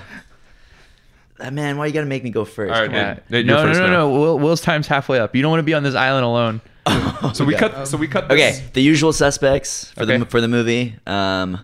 [1.39, 2.73] uh, man, why you gotta make me go first?
[2.73, 3.05] All right, Come on.
[3.29, 3.91] Nate, Nate, no, no, no, now.
[3.93, 4.09] no.
[4.11, 5.35] Will, Will's time's halfway up.
[5.35, 6.61] You don't want to be on this island alone.
[7.33, 7.87] So we cut.
[7.87, 8.29] So we cut.
[8.29, 8.59] This.
[8.59, 10.17] Okay, the usual suspects for Okay.
[10.17, 10.95] the for the movie.
[11.07, 11.59] Um,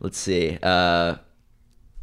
[0.00, 0.58] let's see.
[0.62, 1.16] Uh,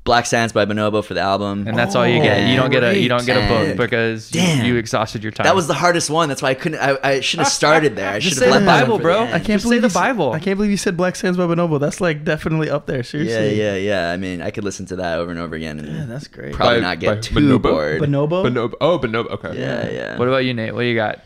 [0.06, 1.66] Black Sands by Bonobo for the album.
[1.66, 2.50] And that's all you get.
[2.50, 4.66] You don't get a you don't get a book because you, Damn.
[4.66, 5.46] you exhausted your time.
[5.46, 6.28] That was the hardest one.
[6.28, 6.80] That's why I couldn't.
[6.80, 8.10] I, I shouldn't have started there.
[8.10, 9.20] I should Just have say left the Bible, bro.
[9.26, 10.34] the I can't Just believe the you said- Bible.
[10.34, 11.80] I can't believe you said Black Sands by Bonobo.
[11.80, 13.02] That's like definitely up there.
[13.04, 13.58] Seriously.
[13.58, 14.08] yeah, yeah.
[14.08, 14.12] Yeah.
[14.12, 16.54] I mean, I could listen to that over and over again and Yeah, that's great.
[16.54, 17.62] probably By- not get too Bonobo?
[17.62, 18.02] bored.
[18.02, 18.44] Bonobo.
[18.46, 18.74] Bonobo.
[18.82, 19.30] Oh, Bonobo.
[19.32, 19.58] Okay.
[19.58, 20.18] Yeah, yeah.
[20.18, 20.74] What about you, Nate?
[20.74, 21.22] What do you got?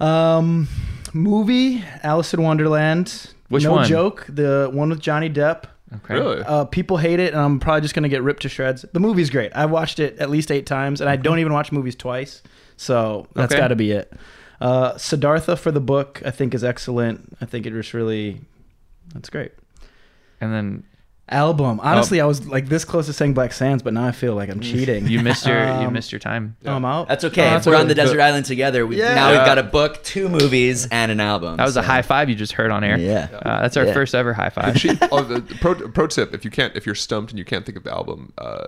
[0.00, 0.68] Um,
[1.14, 3.32] movie Alice in Wonderland.
[3.48, 3.88] Which no one?
[3.88, 4.26] joke.
[4.28, 5.64] The one with Johnny Depp.
[5.94, 6.14] Okay.
[6.14, 6.42] Really?
[6.42, 8.84] Uh, people hate it, and I'm probably just gonna get ripped to shreds.
[8.92, 9.52] The movie's great.
[9.54, 12.42] I've watched it at least eight times, and I don't even watch movies twice.
[12.76, 13.60] So that's Okay.
[13.60, 14.12] got to be it.
[14.60, 17.36] Uh, Siddhartha for the book, I think, is excellent.
[17.40, 18.40] I think it was really,
[19.14, 19.52] that's great.
[20.40, 20.84] And then
[21.30, 21.80] Album.
[21.82, 24.48] Honestly, I was like this close to saying Black Sands, but now I feel like
[24.48, 25.06] I'm cheating.
[25.06, 26.56] you missed your you Um, missed your time.
[26.64, 27.08] Oh, I'm out.
[27.08, 27.42] That's okay.
[27.42, 29.14] Oh, if that's we're on the desert island together, we, Yeah.
[29.14, 31.56] now we've got a book, two movies, and an album.
[31.58, 32.98] That was a high five you just heard on air.
[32.98, 33.28] Yeah.
[33.32, 33.92] Uh, that's our Yeah.
[33.94, 34.78] first ever high five.
[34.78, 37.44] She- oh, the, the pro, pro tip: if you can't, if you're stumped and you
[37.44, 38.66] can't think of the album, uh,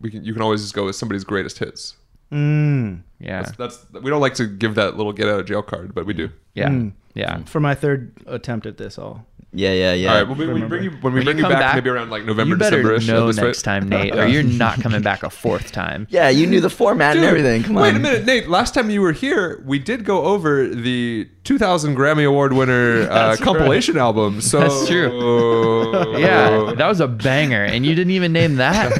[0.00, 0.24] we can.
[0.24, 1.94] You can always just go with somebody's greatest hits.
[2.32, 3.02] Mm.
[3.18, 3.42] yeah.
[3.42, 6.04] That's, that's we don't like to give that little get out of jail card, but
[6.06, 6.30] we do.
[6.54, 6.68] Yeah.
[6.68, 6.92] Mm.
[7.14, 7.42] Yeah.
[7.46, 9.26] For my third attempt at this, all.
[9.50, 10.08] Yeah, yeah, yeah.
[10.10, 10.28] All right.
[10.28, 12.10] Well, when we bring you when we When bring you you back, back, maybe around
[12.10, 13.08] like November, you better December-ish.
[13.08, 16.06] know this way- next time, Nate, or you're not coming back a fourth time.
[16.10, 17.62] yeah, you knew the format and everything.
[17.62, 17.82] Come on.
[17.84, 18.48] Wait a minute, Nate.
[18.50, 23.28] Last time you were here, we did go over the 2000 Grammy Award winner uh,
[23.30, 24.42] That's compilation album.
[24.42, 26.18] So That's true.
[26.18, 28.92] Yeah, that was a banger, and you didn't even name that.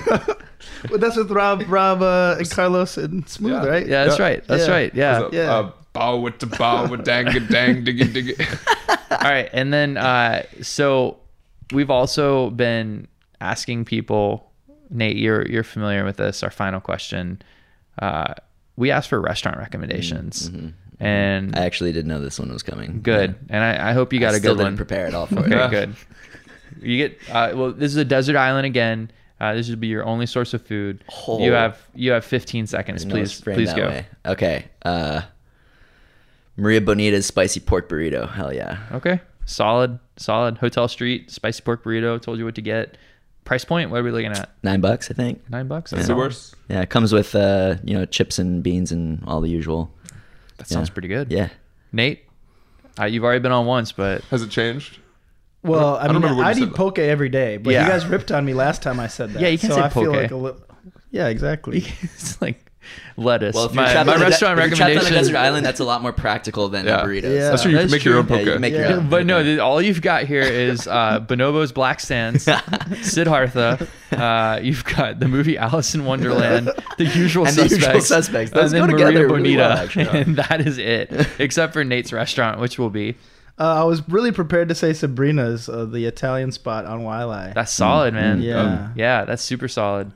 [0.91, 3.67] But that's with Rob, Rob, uh, and Carlos and Smooth, Yeah.
[3.69, 3.87] right?
[3.87, 4.25] Yeah, that's Yeah.
[4.25, 4.45] right.
[4.47, 4.73] That's Yeah.
[4.73, 4.95] right.
[4.95, 5.19] Yeah.
[5.19, 5.53] So, Yeah.
[5.53, 9.08] Uh, bow with the bow with dang it, dang diggy diggy.
[9.25, 11.19] All right, and then uh, so
[11.73, 13.09] we've also been
[13.41, 14.45] asking people.
[14.91, 16.43] Nate, you're you're familiar with this.
[16.43, 17.43] Our final question.
[18.01, 18.35] Uh,
[18.77, 20.51] we asked for restaurant recommendations,
[21.01, 23.01] and I actually didn't know this one was coming.
[23.03, 23.35] good.
[23.51, 24.77] And I, I hope you got I a good didn't one.
[24.77, 25.71] prepare at all for Okay, it.
[25.71, 25.95] good.
[26.81, 27.73] You get uh, well.
[27.73, 29.11] This is a desert island again.
[29.41, 31.05] Uh, this would be your only source of food.
[31.27, 31.39] Oh.
[31.41, 33.03] You have you have 15 seconds.
[33.03, 33.89] Didn't know it was Please, please go.
[33.89, 34.07] way.
[34.27, 34.65] Okay.
[34.83, 35.23] Uh,
[36.59, 38.31] Maria Bonita's spicy pork burrito.
[38.31, 38.79] Hell yeah.
[38.93, 40.59] Okay, solid, solid.
[40.59, 42.21] Hotel Street spicy pork burrito.
[42.21, 42.99] Told you what to get.
[43.45, 43.91] Price point?
[43.91, 44.51] What are we looking at?
[44.63, 45.49] Nine bucks, I think.
[45.49, 45.91] Nine bucks.
[45.93, 46.55] That's That's the worst.
[46.69, 49.91] Yeah, it comes with uh, you know chips and beans and all the usual.
[50.59, 50.93] That sounds Yeah.
[50.93, 51.33] pretty good.
[51.33, 51.49] Yeah.
[51.93, 52.25] Nate,
[53.01, 54.99] uh, you've already been on once, but Has it changed?
[55.63, 56.75] Well, I I, mean, remember what I you eat said.
[56.75, 57.85] poke every day, but Yeah.
[57.85, 59.41] you guys ripped on me last time I said that.
[59.41, 60.17] Yeah, you can so say I feel poke.
[60.17, 60.61] like a little.
[61.11, 61.79] Yeah, exactly.
[62.03, 62.68] it's like
[63.17, 63.55] lettuce.
[63.55, 64.95] Well, if you're my trapped my on the de- restaurant if you're trapped on the
[65.01, 65.33] recommendation.
[65.33, 67.01] desert island, that's a lot more practical than Yeah.
[67.01, 67.23] a burrito.
[67.35, 67.51] Yeah.
[67.51, 67.71] That's true.
[67.73, 68.21] You That's can make your true.
[68.21, 68.47] own Yeah, poke.
[68.47, 69.09] you can make your own.
[69.11, 72.49] But no, the, all you've got here is uh, Bonobo's Black Sands,
[73.03, 73.87] Siddhartha.
[74.13, 78.51] Uh, you've got the movie Alice in Wonderland, The Usual And The Suspects, Usual Suspects.
[78.53, 80.21] Those and then go Maria together really Bonita, well, actually.
[80.21, 83.17] and that is it, except for Nate's restaurant, which will be
[83.59, 87.55] Uh, I was really prepared to say Sabrina's, uh, the Italian spot on Waialae.
[87.55, 88.41] that's solid, man.
[88.41, 88.61] Yeah.
[88.61, 90.13] Um, yeah, that's super solid.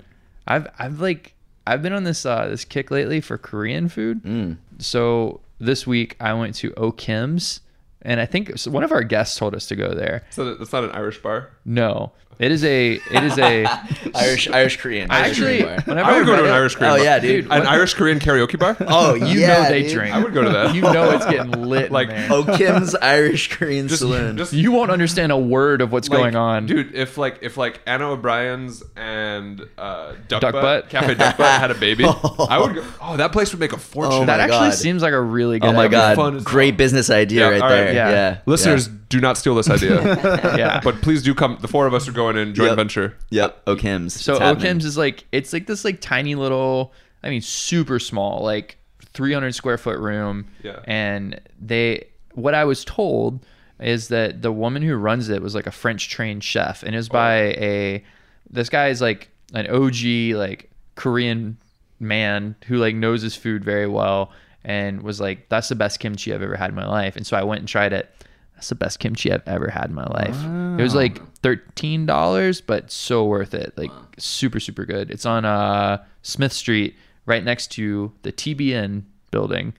[0.47, 1.35] I've I've like
[1.67, 4.23] I've been on this uh, this kick lately for Korean food.
[4.23, 4.57] Mm.
[4.79, 7.61] So this week I went to O'Kim's,
[8.03, 10.25] and I think one of our guests told us to go there.
[10.31, 11.51] So that's not an Irish bar.
[11.65, 13.65] No, it is a it is a
[14.15, 15.11] Irish, Irish Korean.
[15.11, 15.85] I Irish actually Korean bar.
[15.87, 17.05] whenever I would go to an it- Irish Korean Oh, bar.
[17.05, 17.45] yeah, dude.
[17.53, 18.77] An Irish Korean karaoke bar?
[18.89, 19.93] Oh, You yeah, know they dude.
[19.93, 20.15] drink.
[20.15, 20.75] I would go to that.
[20.75, 21.91] You know it's getting lit.
[21.93, 22.29] Like, in there.
[22.33, 24.37] Oh, Kim's Irish Korean Just, Saloon.
[24.37, 26.95] just you won't understand a word of what's like, going on, dude.
[26.95, 30.89] If like if like Anna O'Brien's and uh, Duck, Duck Butt, Butt?
[30.91, 32.85] Cafe Duck Butt had a baby, I would go.
[33.01, 34.23] Oh, that place would make a fortune.
[34.23, 34.75] Oh That actually God.
[34.75, 35.69] seems like a really good.
[35.71, 36.79] oh my god, fun great hell.
[36.79, 37.77] business idea Yeah, right all right.
[37.77, 37.93] there.
[37.95, 38.11] Yeah.
[38.11, 40.03] Yeah, Listeners, do not steal this idea.
[40.63, 40.81] Yeah.
[40.83, 41.59] But please do come.
[41.61, 42.77] The four of us are going in joint Yep.
[42.77, 43.17] venture.
[43.31, 43.43] Yeah.
[43.43, 43.63] Yep.
[43.67, 44.21] Oh, Kim's.
[44.21, 44.67] So It's happening.
[44.67, 48.79] O'Kim's is like it's like this like tiny little, I mean, super small, like
[49.13, 50.47] 300 square foot room.
[50.63, 50.81] Yeah.
[50.85, 53.45] And they what I was told
[53.81, 56.99] is that the woman who runs it was like a French trained chef, and it
[56.99, 57.13] was oh.
[57.13, 58.05] by a
[58.51, 61.57] this guy is like an OG like Korean
[62.01, 64.33] man who like knows his food very well,
[64.65, 67.37] and was like, "That's the best kimchi I've ever had in my life." And so
[67.37, 68.11] I went and tried it.
[68.55, 70.37] That's the best kimchi I've ever had in my life.
[70.79, 73.73] It was like thirteen dollars, but so worth it.
[73.77, 75.11] Like super super good.
[75.11, 76.95] It's on uh, Smith Street,
[77.27, 79.75] right next to the TBN building.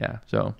[0.00, 0.54] Yeah, so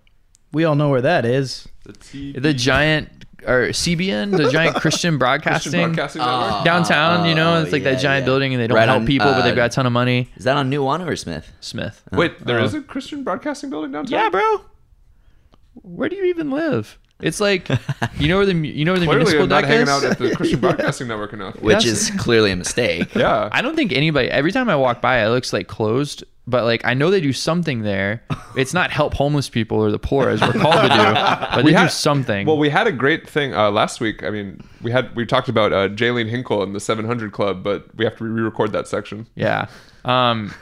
[0.53, 1.69] We all know where that is.
[1.85, 3.09] The T- the giant
[3.47, 6.65] or CBN, the giant Christian broadcasting, Christian Broadcasting Network.
[6.65, 7.27] downtown.
[7.29, 8.27] you know, Oh, it's like yeah, that giant yeah.
[8.27, 9.93] building, and they don't Right help on, people, but they've uh, got a ton of
[9.93, 10.29] money.
[10.37, 11.51] Is that on Nuuanu or Smith?
[11.61, 12.03] Smith.
[12.13, 12.65] Wait, there Oh.
[12.65, 14.11] is a Christian Broadcasting building downtown.
[14.11, 14.63] Yeah, bro.
[15.83, 16.99] Where do you even live?
[17.21, 17.69] It's like
[18.19, 19.83] you know where the mu- you know where the Clearly, municipal I'm not deck hanging
[19.85, 19.89] is.
[19.89, 21.61] out at the Christian Broadcasting Network enough.
[21.61, 21.87] Which Yes.
[21.87, 23.13] is clearly a mistake.
[23.17, 23.49] Yeah.
[23.51, 24.29] I don't think anybody.
[24.31, 26.23] Every time I walk by, it looks like closed.
[26.47, 28.23] But like I know they do something there.
[28.57, 31.73] It's not help homeless people or the poor as we're called to do, but they
[31.75, 32.47] do something.
[32.47, 34.23] Well, we had a great thing uh, last week.
[34.23, 37.95] I mean, we had we talked about uh, Jaelene Hinkle and the 700 Club, but
[37.97, 39.27] we have to re-record that section.
[39.35, 39.67] Yeah.
[40.05, 40.55] Um,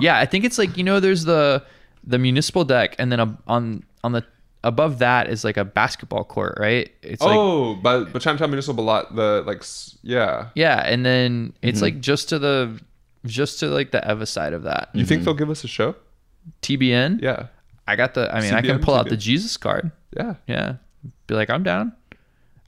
[0.00, 1.62] yeah, I think it's like you know, there's the
[2.02, 4.24] the municipal deck, and then ab- on on the
[4.64, 6.90] above that is like a basketball court, right?
[7.02, 9.62] It's like oh, but but Chinatown Municipal Lot, the like,
[10.02, 10.48] yeah.
[10.54, 11.84] yeah, and then it's Mm-hmm.
[11.84, 12.80] like just to the
[13.26, 14.90] just to like the Ewa side of that.
[14.94, 15.94] You think they'll give us a show?
[16.62, 17.20] TBN.
[17.22, 17.46] Yeah,
[17.86, 18.34] I got the.
[18.34, 19.90] I mean, I can CBN, pull out the Jesus card.
[20.16, 20.34] yeah.
[20.46, 20.76] Yeah,
[21.26, 21.92] be like, I'm down.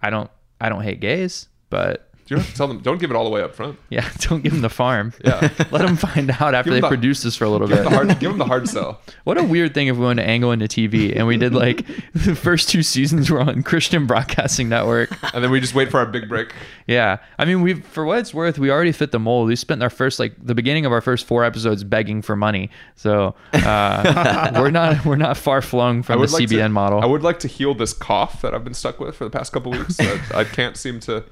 [0.03, 0.31] I don't.
[0.61, 2.79] I don't hate gays, but You don't have to tell them.
[2.79, 3.77] Don't give it all the way up front.
[3.88, 5.12] yeah, don't give them the farm.
[5.25, 5.40] Yeah.
[5.73, 7.83] Let them find out after they the- produce this for a little Give bit.
[7.85, 8.09] them the hard.
[8.21, 9.01] give them the hard sell.
[9.25, 11.85] What a weird thing if we went to angle into TV and we did like
[12.14, 15.11] the first two seasons were on Christian Broadcasting Network.
[15.35, 16.53] And then we just wait for our big break.
[16.87, 19.49] Yeah, I mean, we for what it's worth, we already fit the mold.
[19.49, 22.71] We spent our first like the beginning of our first four episodes begging for money,
[22.97, 27.01] so uh, we're not we're not far flung from the like CBN to, model.
[27.01, 29.53] I would like to heal this cough that I've been stuck with for the past
[29.53, 29.99] couple weeks.
[30.01, 31.25] I can't seem to.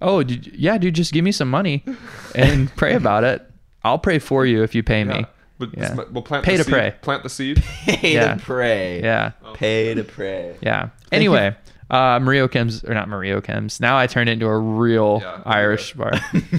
[0.00, 1.84] Oh, dude, yeah, dude, just give me some money
[2.34, 3.42] and pray about it.
[3.82, 5.24] I'll pray for you if you pay me.
[5.58, 5.94] But Yeah.
[5.94, 6.94] this- we'll plant Pay the to seed, pray.
[7.00, 7.62] Plant the seed.
[7.86, 8.34] Pay Yeah.
[8.34, 9.00] to pray.
[9.02, 9.32] Yeah.
[9.54, 10.56] Pay to pray.
[10.60, 10.90] Yeah.
[11.12, 11.56] Anyway,
[11.90, 13.80] uh, Mario Kim's or not Mario Kim's.
[13.80, 16.12] Now I turned it into a real Yeah, Irish bar.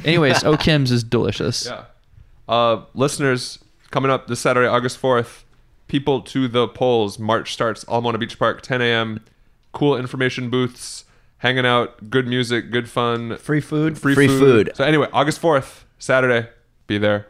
[0.03, 1.65] Anyways, O'Kim's is delicious.
[1.67, 1.83] Yeah.
[2.49, 3.59] Uh, listeners,
[3.91, 5.43] coming up this Saturday, August 4th,
[5.87, 7.19] people to the polls.
[7.19, 9.19] March starts Ala Moana Beach Park, 10 a.m.
[9.73, 11.03] Cool information booths,
[11.39, 13.97] hanging out, good music, good fun, Free food.
[13.97, 14.67] free, Free food.
[14.67, 14.71] food.
[14.75, 16.49] So anyway, August 4th, Saturday,
[16.87, 17.27] be there.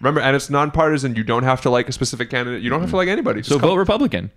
[0.00, 1.14] Remember, and it's nonpartisan.
[1.14, 2.62] You don't have to like a specific candidate.
[2.62, 2.96] You don't have to mm-hmm.
[2.98, 3.42] like anybody.
[3.42, 4.30] So Just come- vote Republican.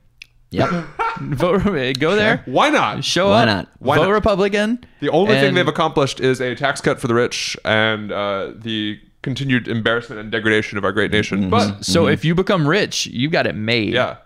[0.52, 0.70] Yep.
[1.20, 1.66] Vote.
[1.66, 2.44] Eh, go there.
[2.46, 3.04] Why not?
[3.04, 3.32] Show up.
[3.32, 3.48] Why up.
[3.48, 3.70] not?
[3.80, 4.12] Why vote not?
[4.12, 4.86] Republican.
[5.00, 9.00] The only thing they've accomplished is a tax cut for the rich and uh, the
[9.24, 11.42] continued embarrassment and degradation of our great nation.
[11.42, 11.50] Mm-hmm.
[11.50, 12.14] But So mm-hmm.
[12.14, 13.94] if you become rich, you got it made.
[13.94, 14.18] yeah,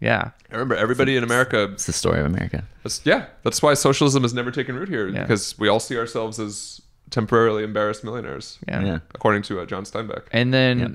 [0.00, 0.30] Yeah.
[0.50, 1.64] I remember everybody in America.
[1.72, 2.64] It's the story of America.
[2.82, 5.22] That's, yeah, that's why socialism has never taken root here Yeah.
[5.22, 8.82] because we all see ourselves as temporarily embarrassed millionaires, Yeah.
[8.84, 8.98] Yeah.
[9.14, 10.22] according to uh, John Steinbeck.
[10.32, 10.90] And then Yep.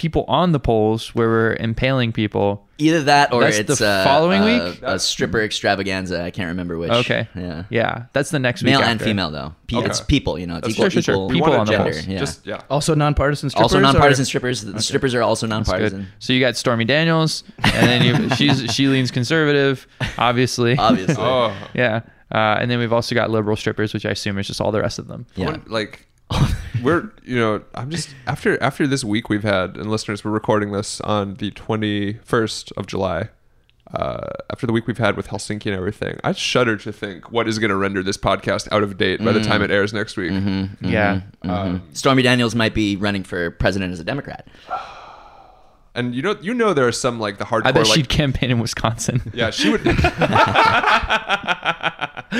[0.00, 2.66] People on the polls where we're impaling people.
[2.78, 4.80] Either that or That's it's the uh, following uh, week?
[4.82, 6.22] a stripper extravaganza.
[6.22, 6.90] I can't remember which.
[6.90, 7.28] Okay.
[7.36, 7.64] Yeah.
[7.68, 8.04] Yeah.
[8.14, 8.88] That's the next Male week.
[8.88, 9.54] and female though.
[9.66, 9.86] Pe- Okay.
[9.86, 10.38] It's people.
[10.38, 10.84] You know, it's That's equal.
[10.84, 11.14] Sure, sure, sure.
[11.14, 11.92] equal We People on to the gender.
[11.92, 12.06] polls.
[12.06, 12.18] Yeah.
[12.18, 12.62] Just yeah.
[12.70, 13.62] Also nonpartisan strippers.
[13.74, 14.62] also or- nonpartisan strippers.
[14.62, 16.06] The strippers are also nonpartisan.
[16.18, 19.86] So you got Stormy Daniels, and then you, she's she leans conservative,
[20.16, 20.78] obviously.
[20.78, 21.16] Obviously.
[21.18, 22.00] Oh, Yeah.
[22.32, 24.80] Uh, and then we've also got liberal strippers, which I assume is just all the
[24.80, 25.26] rest of them.
[25.34, 25.46] Yeah.
[25.50, 26.06] When- like
[26.82, 30.72] we're you know i'm just after after this week we've had and listeners we're recording
[30.72, 33.28] this on the 21st of july.
[33.92, 37.48] Uh, after the week we've had with helsinki and everything i shudder to think what
[37.48, 40.16] is going to render this podcast out of date by the time it airs next
[40.16, 40.30] week.
[40.80, 41.22] Yeah.
[41.42, 44.46] Um, Stormy Daniels might be running for president as a Democrat.
[45.94, 48.08] and you know you know there are some like the hardcore I bet like she'd
[48.08, 49.20] campaign in Wisconsin.
[49.34, 49.86] yeah she would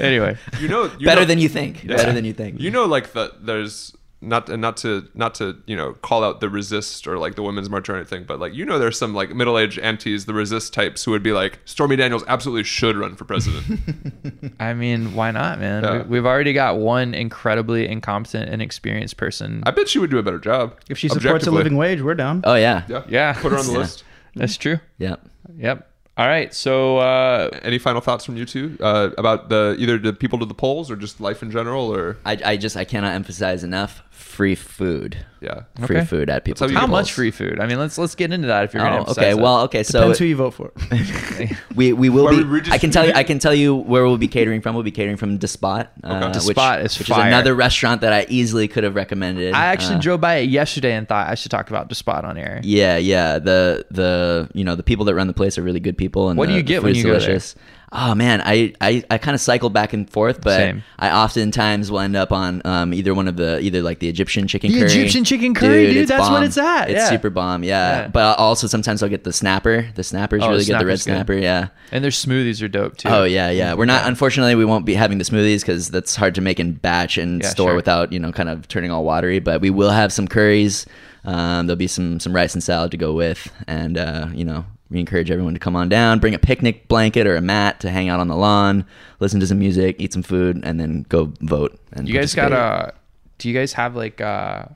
[0.00, 0.36] anyway.
[0.60, 1.84] you know you Better know, than you think.
[1.84, 1.96] Yeah.
[1.96, 2.60] Better than you think.
[2.60, 3.94] you know like the there's
[4.28, 7.42] not and not to not to you know call out the resist or like the
[7.42, 10.72] women's march or anything but like you know there's some like middle-aged antis the resist
[10.72, 13.80] types who would be like stormy daniels absolutely should run for president
[14.60, 15.82] I mean, why not, man?
[15.84, 16.02] Yeah.
[16.02, 19.62] We, we've already got one incredibly incompetent and experienced person.
[19.66, 22.14] i bet she would do a better job If she supports a living wage, we're
[22.14, 22.40] down.
[22.44, 22.84] Oh yeah.
[22.88, 23.32] yeah Yeah.
[23.34, 23.78] put her on the Yeah.
[23.78, 24.80] list That's true.
[24.98, 25.28] Yep.
[25.58, 25.90] Yep.
[26.16, 26.54] All right.
[26.54, 30.44] So uh, any final thoughts from you two uh, about the either the people to
[30.46, 34.02] the polls or just life in general or I, I just I cannot emphasize enough
[34.14, 35.16] free food.
[35.40, 35.62] Yeah.
[35.86, 36.04] Free Okay.
[36.06, 36.66] food at people.
[36.66, 37.60] how to How much free food?
[37.60, 39.30] I mean, let's let's get into that if you're going to Oh, emphasize okay.
[39.32, 39.38] it.
[39.38, 39.82] Well, okay.
[39.82, 40.72] So Depends who you vote for.
[41.74, 42.44] we we will Where be.
[42.44, 43.12] we I can tell you.
[43.14, 44.74] I can tell you where we'll be catering from.
[44.74, 45.92] We'll be catering from Da Spot.
[46.02, 46.24] Uh, Okay.
[46.26, 47.20] which, Da Spot is which fire.
[47.20, 49.52] is another restaurant that I easily could have recommended.
[49.54, 52.24] I actually Uh, drove by it yesterday and thought I should talk about the spot
[52.24, 52.60] on air.
[52.64, 53.38] Yeah, yeah.
[53.38, 56.38] The the you know the people that run the place are really good people, and
[56.38, 57.20] What do the- you the get when food's you go there?
[57.20, 57.54] delicious.
[57.96, 60.82] Oh man, I I, I kind of cycle back and forth, but Same.
[60.98, 64.48] I oftentimes will end up on um, either one of the either like the Egyptian
[64.48, 64.90] chicken The curry.
[64.90, 67.08] Egyptian chicken curry, dude, it's that's what it's at, It's yeah.
[67.08, 68.00] super bomb, yeah.
[68.02, 68.08] Yeah.
[68.08, 69.86] But also sometimes I'll get the snapper.
[69.94, 70.80] The snapper's Oh, really good.
[70.80, 71.12] The red snapper's good.
[71.14, 71.68] snapper, yeah.
[71.92, 73.08] And their smoothies are dope too.
[73.08, 73.74] Oh yeah, yeah.
[73.74, 74.08] We're not.
[74.08, 77.42] Unfortunately, we won't be having the smoothies because that's hard to make in batch and
[77.42, 77.76] Yeah, store sure.
[77.76, 79.38] without you know kind of turning all watery.
[79.38, 80.84] But we will have some curries.
[81.24, 84.64] Um, there'll be some some rice and salad to go with, and uh, you know
[84.94, 87.90] we encourage everyone to come on down, bring a picnic blanket or a mat to
[87.90, 88.86] hang out on the lawn,
[89.20, 91.78] listen to some music, eat some food, and then go vote.
[91.92, 92.94] And You guys got a?
[93.38, 94.66] Do you guys have like uh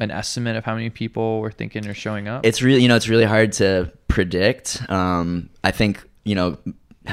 [0.00, 2.44] an estimate of how many people were thinking are showing up?
[2.44, 6.58] it's really you know it's really hard to predict um i think you know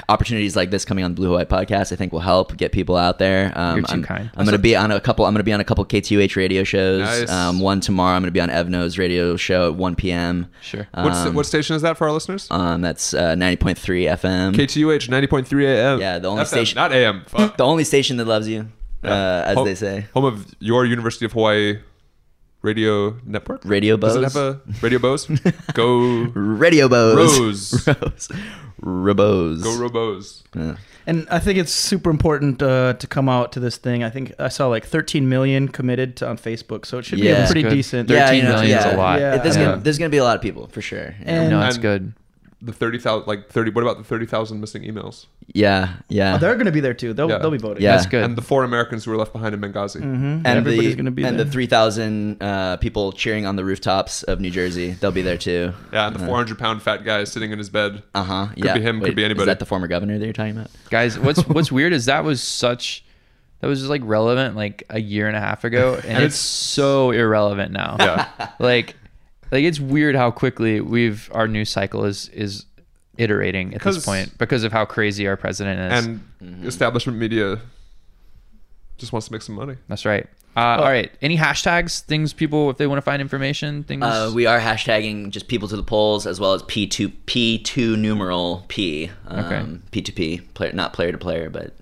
[0.08, 2.96] opportunities like this coming on the Blue Hawaii podcast i think will help get people
[2.96, 4.32] out there um You're too I'm, kind.
[4.38, 7.02] i'm gonna be on a couple i'm gonna be on a couple KTUH radio shows
[7.02, 7.30] Nice.
[7.30, 10.88] um one tomorrow i'm gonna be on evno's radio show at 1 p.m Sure.
[10.94, 12.48] What's um, what station is that for our listeners?
[12.52, 13.76] um that's uh 90.3
[14.18, 16.00] fm KTUH 90.3 AM.
[16.00, 17.26] Yeah, the only FM, station- Not AM.
[17.28, 17.58] Fuck.
[17.58, 18.70] the only station that loves you
[19.04, 19.08] uh
[19.46, 21.80] as Home- they say Home of your University of Hawaii
[22.62, 23.62] radio network.
[23.66, 25.26] Radio Does it have a radio Bose?
[25.74, 26.00] Go
[26.36, 27.88] radio bose Rose.
[28.02, 28.30] rose
[28.82, 29.64] Robos.
[29.64, 30.44] Go Robos.
[30.56, 30.76] Yeah.
[31.08, 34.04] And I think it's super important uh, to come out to this thing.
[34.04, 37.26] I think I saw like 13 million committed to, on Facebook, so it should be
[37.28, 37.44] Yeah.
[37.44, 37.72] a pretty Good.
[37.72, 38.08] decent.
[38.08, 39.20] Thir- 13 you know, million is a lot.
[39.20, 39.38] Yeah.
[39.38, 39.64] There's, Yeah.
[39.66, 41.16] Gonna, there's gonna be a lot of people for sure.
[41.24, 42.14] And- no, it's good.
[42.64, 43.72] The thirty thousand, like thirty.
[43.72, 45.26] What about the thirty thousand missing emails?
[45.54, 46.36] Yeah, yeah.
[46.36, 47.12] Oh, they're going to be there too.
[47.14, 47.40] They'll, Yeah.
[47.40, 47.82] they'll be voting.
[47.82, 47.94] Yeah.
[47.96, 48.24] That's good.
[48.24, 50.00] And the four Americans who were left behind in Benghazi.
[50.02, 50.04] Mhm.
[50.04, 51.46] and Everybody's the, going to be and there.
[51.46, 54.92] the 3,000 uh, people cheering on the rooftops of New Jersey.
[54.92, 55.74] They'll be there too.
[55.92, 58.04] Yeah, and the four hundred pound fat guy sitting in his bed.
[58.14, 58.48] Uh huh.
[58.54, 58.74] Could yeah.
[58.76, 59.42] be him, could be anybody.
[59.44, 60.70] Is that the former governor that you're talking about?
[60.92, 63.04] Guys, what's what's weird is that was such
[63.62, 66.36] that was just like relevant like a year and a half ago, and, And it's,
[66.36, 67.96] it's- so irrelevant now.
[68.00, 68.50] Yeah.
[68.60, 68.96] like
[69.52, 72.66] like it's weird how quickly we've our news cycle is is
[73.18, 76.06] iterating at this point because of how crazy our president is.
[76.06, 76.68] and Mm-hmm.
[76.68, 77.60] establishment media
[78.98, 79.76] just wants to make some money.
[79.88, 80.28] That's right.
[80.56, 81.12] Uh, all right.
[81.22, 82.02] Any hashtags?
[82.02, 83.84] Things people if they want to find information.
[83.84, 84.04] Things.
[84.04, 88.66] Uh, we are hashtagging just people to the polls as well as P2 P2 numeral
[88.68, 89.10] P.
[89.28, 90.02] Um, Okay.
[90.02, 91.76] P2P, player, not player to player, but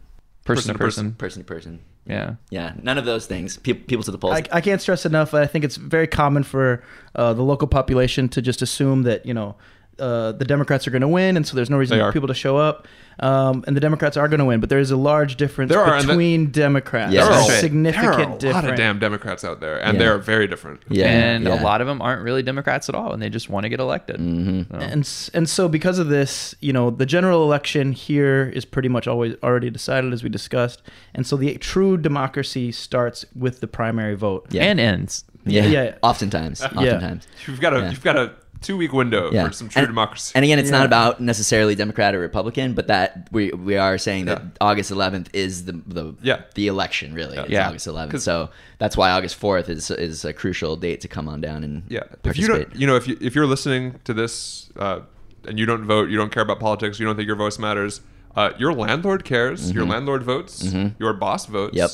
[0.46, 1.12] person person to to person.
[1.14, 1.80] person to person.
[2.10, 2.36] Yeah.
[2.50, 3.58] Yeah, none of those things.
[3.58, 4.34] Pe- people to the polls.
[4.36, 5.34] I, I can't stress enough.
[5.34, 6.84] I think it's very common for
[7.16, 9.56] uh, the local population to just assume that you know
[10.00, 12.34] uh, the Democrats are going to win, and so there's no reason for people to
[12.34, 12.88] show up.
[13.22, 15.82] Um, and the Democrats are going to win, but there is a large difference There
[15.82, 17.12] are, and the- between Democrats.
[17.14, 17.60] Yeah, a that's right.
[17.60, 18.68] significant there are a lot difference.
[18.70, 20.00] of damn Democrats out there, and Yeah.
[20.00, 20.84] they are very different.
[20.88, 21.62] yeah, and yeah.
[21.62, 23.82] a lot of them aren't really Democrats at all, and they just want to get
[23.82, 24.22] elected.
[24.22, 24.74] Mm-hmm.
[24.74, 28.88] So- and and so because of this, you know, the general election here is pretty
[28.88, 30.82] much always already decided, as we discussed,
[31.14, 34.46] and so the true democracy starts with the primary vote.
[34.50, 34.64] Yeah.
[34.64, 35.26] And ends.
[35.46, 35.96] yeah, yeah.
[36.04, 37.28] Oftentimes, oftentimes.
[37.48, 37.90] You've got a Yeah.
[37.92, 38.32] you've got a
[38.62, 39.48] two week window Yeah.
[39.48, 40.32] for some true and, democracy.
[40.36, 40.78] And again, it's Yeah.
[40.80, 44.50] not about necessarily Democrat or Republican, but that we we are saying that Yeah.
[44.62, 46.42] August 11th is the the Yeah.
[46.56, 47.38] the election really.
[47.38, 47.68] It's Yeah.
[47.70, 48.22] August 11th.
[48.22, 51.84] So that's why August 4th is is a crucial date to come on down and
[51.90, 55.00] yeah, if you don't, you know, if you if you're listening to this uh,
[55.48, 58.02] and you don't vote, you don't care about politics, you don't think your voice matters.
[58.36, 59.72] Uh, your landlord cares.
[59.72, 60.64] Your landlord votes.
[61.00, 61.76] Your boss votes.
[61.78, 61.78] Mm-hmm.
[61.78, 61.90] Yep.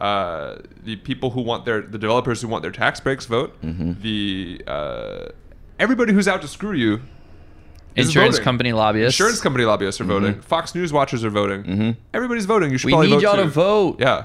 [0.00, 3.60] Uh, the people who want their the developers who want their tax breaks vote.
[3.62, 3.92] Mm-hmm.
[4.00, 5.24] The uh,
[5.80, 7.00] everybody who's out to screw you.
[7.96, 8.44] Insurance voting.
[8.44, 9.18] company lobbyists.
[9.18, 10.32] Insurance company lobbyists are voting.
[10.34, 10.40] Mm-hmm.
[10.42, 11.96] Fox News watchers are voting.
[12.14, 12.70] Everybody's voting.
[12.70, 13.96] You should We probably need vote y'all to vote.
[14.00, 14.24] Yeah.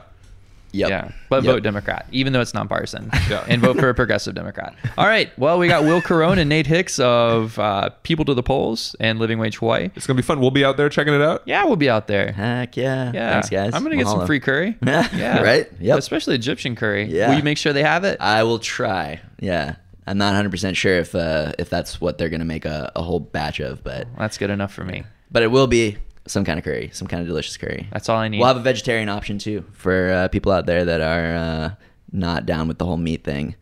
[0.71, 0.89] Yep.
[0.89, 1.53] Yeah, but Yep.
[1.55, 3.09] vote Democrat, even though it's nonpartisan.
[3.29, 3.45] Yeah.
[3.47, 4.75] And vote for a progressive Democrat.
[4.97, 5.31] All right.
[5.39, 9.17] Well, we got Will Caron and Nate Hix of uh, People to the Polls and
[9.17, 9.89] Living Wage Hawaii.
[9.95, 10.41] It's gonna be fun.
[10.41, 11.43] We'll be out there checking it out.
[11.45, 12.33] Yeah, we'll be out there.
[12.33, 13.11] Heck yeah.
[13.13, 13.31] Yeah.
[13.31, 13.73] Thanks, guys.
[13.73, 14.77] I'm going to get some free curry.
[14.85, 15.67] Yeah, right?
[15.79, 15.97] Yep.
[15.97, 17.05] Especially Egyptian curry.
[17.05, 17.29] Yeah.
[17.29, 18.19] Will you make sure they have it?
[18.19, 19.21] I will try.
[19.39, 19.75] Yeah.
[20.07, 23.01] I'm not 100% sure if uh, if that's what they're going to make a, a
[23.01, 25.03] whole batch of, but That's good enough for me.
[25.31, 25.97] but it will be
[26.27, 27.87] some kind of curry, some kind of delicious curry.
[27.91, 28.39] That's all I need.
[28.39, 31.69] We'll have a vegetarian option too for uh, people out there that are uh,
[32.11, 33.55] not down with the whole meat thing.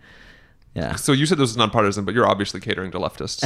[0.73, 0.95] Yeah.
[0.95, 3.43] So you said this is nonpartisan, but you're obviously catering to leftists.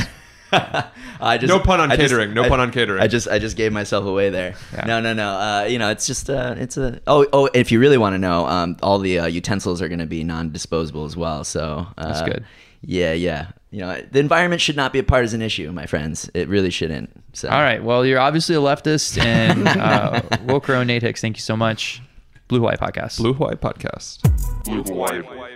[0.52, 2.34] I just No pun on I just- catering.
[2.34, 3.02] No I- pun on catering.
[3.02, 4.56] I just I just gave myself away there.
[4.74, 4.86] Yeah.
[4.86, 5.30] No, no, no.
[5.32, 7.50] Uh, you know, it's just uh, it's a oh oh.
[7.54, 10.24] If you really want to know, um, all the uh, utensils are going to be
[10.24, 11.44] non-disposable as well.
[11.44, 12.46] So uh, That's good.
[12.82, 13.48] Yeah, yeah.
[13.72, 16.30] You know, the environment should not be a partisan issue, my friends.
[16.34, 17.10] It really shouldn't.
[17.34, 17.84] So all right.
[17.84, 19.18] Well, you're obviously a leftist.
[19.24, 22.02] And uh, Will Caron, Nate Hix, thank you so much.
[22.48, 23.18] Blue Hawaii Podcast.
[23.18, 24.24] Blue Hawaii Podcast.
[24.64, 25.56] Blue Hawaii.